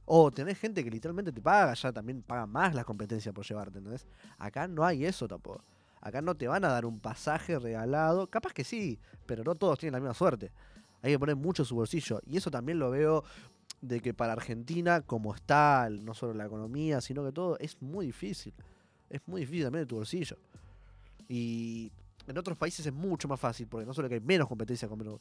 [0.05, 3.79] O tenés gente que literalmente te paga, ya también paga más las competencias por llevarte,
[3.79, 4.07] ¿entendés?
[4.39, 5.65] Acá no hay eso tampoco.
[6.01, 8.29] Acá no te van a dar un pasaje regalado.
[8.29, 10.53] Capaz que sí, pero no todos tienen la misma suerte.
[11.03, 12.21] Hay que poner mucho su bolsillo.
[12.27, 13.25] Y eso también lo veo
[13.81, 18.07] de que para Argentina, como está, no solo la economía, sino que todo, es muy
[18.07, 18.55] difícil.
[19.09, 20.37] Es muy difícil también de tu bolsillo.
[21.29, 21.93] Y
[22.27, 24.99] en otros países es mucho más fácil, porque no solo que hay menos competencia con
[24.99, 25.21] menos,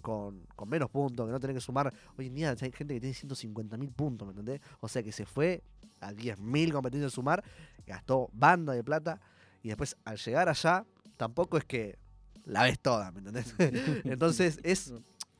[0.00, 1.92] con, menos puntos, que no tenés que sumar.
[2.18, 4.60] Hoy en día hay gente que tiene 150.000 puntos, ¿me entendés?
[4.80, 5.62] O sea que se fue
[6.00, 7.44] a 10.000 competencias de sumar,
[7.86, 9.20] gastó banda de plata,
[9.62, 10.86] y después al llegar allá,
[11.16, 11.98] tampoco es que
[12.44, 13.54] la ves toda, ¿me entendés?
[14.04, 14.92] Entonces es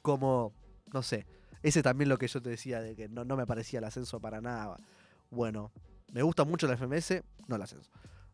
[0.03, 0.53] como,
[0.93, 1.27] no sé,
[1.63, 4.21] ese también lo que yo te decía, de que no, no me parecía el ascenso
[4.21, 4.77] para nada.
[5.31, 5.73] Bueno,
[6.13, 7.91] me gusta mucho la FMS, no el ascenso.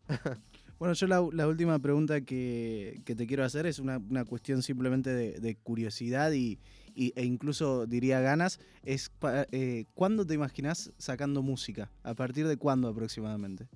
[0.78, 5.11] Bueno, yo la, última pregunta que, te quiero hacer es una, cuestión simplemente
[5.41, 6.59] de, curiosidad y,
[6.95, 8.61] e incluso diría ganas.
[8.82, 9.11] Es
[9.53, 11.91] eh, ¿Cuándo te imaginas sacando música?
[12.03, 13.68] ¿A partir de cuándo aproximadamente?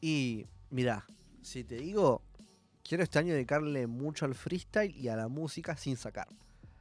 [0.00, 1.06] Y mira,
[1.40, 2.20] si te digo,
[2.82, 6.26] quiero este año dedicarle mucho al freestyle y a la música sin sacar.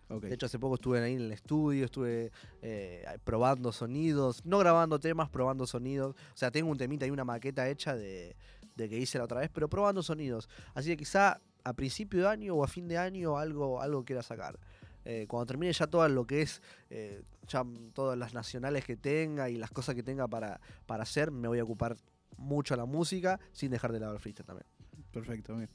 [0.10, 2.32] De hecho, hace poco estuve ahí en el estudio, estuve
[2.62, 6.16] eh, probando sonidos, no grabando temas, probando sonidos.
[6.16, 8.36] O sea, tengo un temita y una maqueta hecha de,
[8.76, 10.50] de que hice la otra vez, pero probando sonidos.
[10.74, 14.24] Así que quizá a principio de año o a fin de año algo, algo quiera
[14.24, 14.60] sacar.
[15.06, 17.64] Eh, cuando termine ya todo lo que es, eh, ya
[17.94, 21.60] todas las nacionales que tenga y las cosas que tenga para, para hacer, me voy
[21.60, 21.96] a ocupar
[22.38, 24.68] mucho a la música sin dejar de lado el freestyle también.
[25.12, 25.70] Perfecto, bien.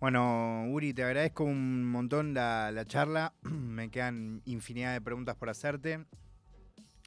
[0.00, 3.34] Bueno, Uri, te agradezco un montón la, la charla.
[3.42, 6.04] me quedan infinidad de preguntas por hacerte.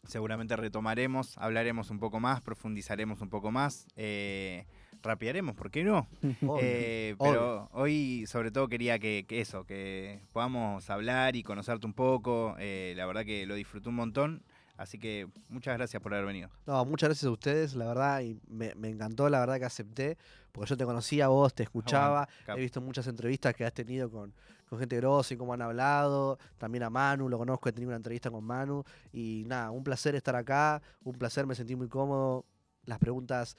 [0.06, 3.88] Seguramente retomaremos, hablaremos un poco más, profundizaremos un poco más.
[3.96, 4.66] Eh,
[5.02, 6.08] rapearemos, ¿por qué no?
[6.62, 12.56] Eh, pero hoy sobre todo quería que, eso, que podamos hablar y conocerte un poco.
[12.60, 14.44] Eh, la verdad que lo disfruté un montón.
[14.84, 16.50] Así que muchas gracias por haber venido.
[16.66, 20.18] No, muchas gracias a ustedes, la verdad, y me, encantó, la verdad que acepté,
[20.52, 24.12] porque yo te conocía a vos, te escuchaba, he visto muchas entrevistas que has tenido
[24.12, 24.34] con,
[24.68, 27.96] con gente grosa y cómo han hablado, también a Manu, lo conozco, he tenido una
[27.96, 32.44] entrevista con Manu, y nada, un placer estar acá, un placer, me sentí muy cómodo,
[32.84, 33.56] las preguntas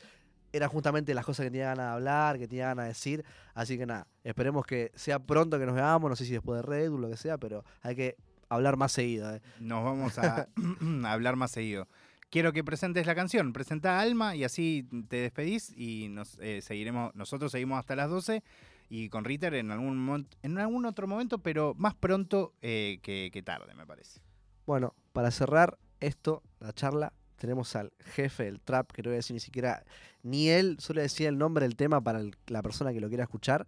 [0.53, 3.25] eran justamente las cosas que tenía ganas de hablar, que tenía ganas de decir.
[3.55, 6.63] Así que nada, esperemos que sea pronto que nos veamos, no sé si después de
[6.63, 8.17] Red o lo que sea, pero hay que
[8.49, 9.35] hablar más seguido.
[9.35, 9.41] Eh.
[9.61, 10.49] Nos vamos a
[11.05, 11.89] hablar más seguido.
[12.31, 17.15] Quiero que presentes la canción, presenta Alma y así te despedís y nos eh, seguiremos,
[17.15, 18.43] nosotros seguimos hasta las 12
[18.89, 23.43] y con Ritter en algún, en algún otro momento, pero más pronto eh, que, que
[23.43, 24.21] tarde, me parece.
[24.67, 29.17] Bueno, para cerrar esto, la charla, tenemos al jefe del trap, que no voy a
[29.17, 29.85] decir ni siquiera,
[30.23, 33.67] ni él, solo decía el nombre del tema para la persona que lo quiera escuchar.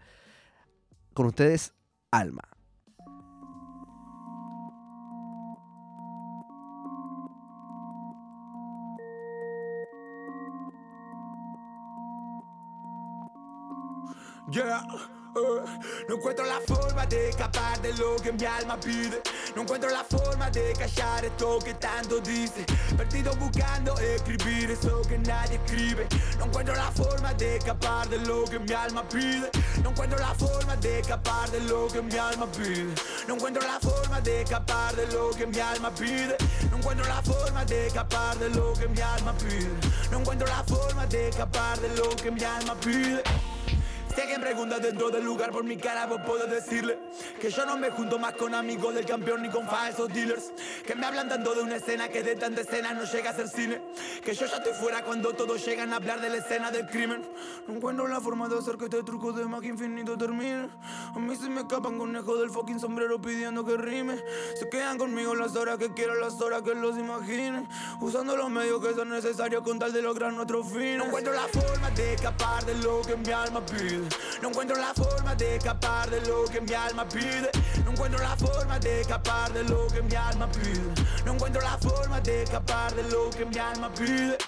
[1.13, 1.73] Con ustedes,
[2.11, 2.43] Alma.
[14.57, 19.21] No encuentro la forma de escapar de lo que mi alma pide.
[19.55, 22.65] No encuentro la forma de callar esto que tanto dice.
[22.97, 26.07] Perdido buscando escribir eso que nadie escribe.
[26.39, 29.51] No encuentro la forma de escapar de lo que mi alma pide.
[29.83, 32.95] No encuentro la forma de escapar de lo que mi alma pide.
[33.29, 36.37] No encuentro la forma de escapar de lo que mi alma pide.
[36.71, 39.69] No encuentro la forma de escapar de lo que mi alma pide.
[40.11, 43.23] No encuentro la forma de escapar de lo que mi alma pide.
[44.37, 46.99] Alguien pregunta dentro del lugar por mi cara, vos puedo decirle
[47.41, 50.53] que yo no me junto más con amigos del campeón ni con falsos dealers.
[50.85, 53.49] Que me hablan tanto de una escena que de tanta escena no llega a ser
[53.49, 53.81] cine.
[54.23, 57.27] Que yo ya estoy fuera cuando todos llegan a hablar de la escena del crimen.
[57.67, 60.69] No encuentro la forma de hacer que este truco de magia infinito termine.
[61.15, 64.23] A mí se me escapan conejos del fucking sombrero pidiendo que rime.
[64.59, 67.67] Se quedan conmigo las horas que quieran, las horas que los imaginen.
[68.03, 70.99] Usando los medios que son necesarios con tal de lograr nuestro fin.
[70.99, 74.07] No encuentro la forma de escapar de lo que mi alma pide.
[74.43, 77.51] No encuentro la forma de escapar de lo que mi alma pide.
[77.85, 80.83] No encuentro la forma de escapar de lo que mi alma pide.
[81.25, 84.39] No encuentro la forma de escapar de lo que mi alma pide.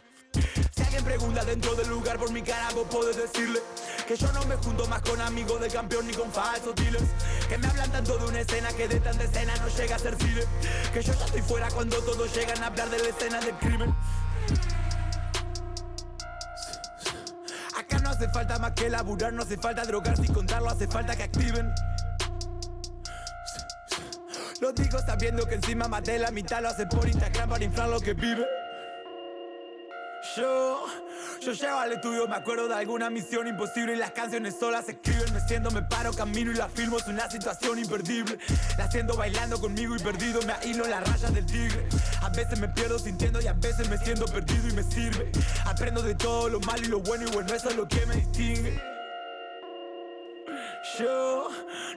[0.75, 3.61] Si alguien pregunta dentro del lugar por mi cara, vos podés decirle
[4.07, 7.05] que yo no me junto más con amigos de campeón ni con falsos dealers.
[7.49, 10.17] Que me hablan tanto de una escena que de tanta escena no llega a ser
[10.17, 10.43] cine.
[10.93, 13.95] Que yo ya estoy fuera cuando todos llegan a hablar de la escena del crimen.
[18.03, 21.25] No hace falta más que laburar, no hace falta drogarse y contarlo, hace falta que
[21.25, 21.73] activen.
[24.61, 28.01] Lo digo sabiendo que encima maté la mitad, lo hace por Instagram para inflar lo
[28.01, 28.47] que vive.
[30.37, 30.85] Yo,
[31.41, 35.33] yo llego al estudio, me acuerdo de alguna misión imposible y las canciones solas escriben.
[35.33, 38.39] Me siento, me paro, camino y la filmo, es una situación imperdible.
[38.77, 41.87] La haciendo bailando conmigo y perdido, me hilo en las rayas del tigre.
[42.23, 45.31] A veces me pierdo sintiendo y a veces me siento perdido y me sirve.
[45.65, 48.17] Aprendo de todo lo malo y lo bueno y bueno, eso es lo que me
[48.17, 48.98] distingue.
[50.99, 51.49] Yo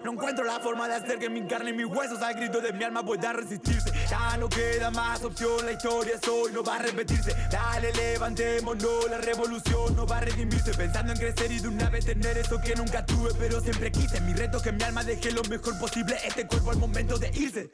[0.03, 2.73] no encuentro la forma de hacer que mi carne y mis huesos al grito de
[2.73, 3.91] mi alma puedan resistirse.
[4.09, 7.35] Ya no queda más opción, la historia hoy, no va a repetirse.
[7.51, 10.73] Dale, levantémonos, la revolución no va a redimirse.
[10.73, 14.19] Pensando en crecer y de una vez tener eso que nunca tuve, pero siempre quise.
[14.21, 17.71] Mi reto que mi alma deje lo mejor posible este cuerpo al momento de irse.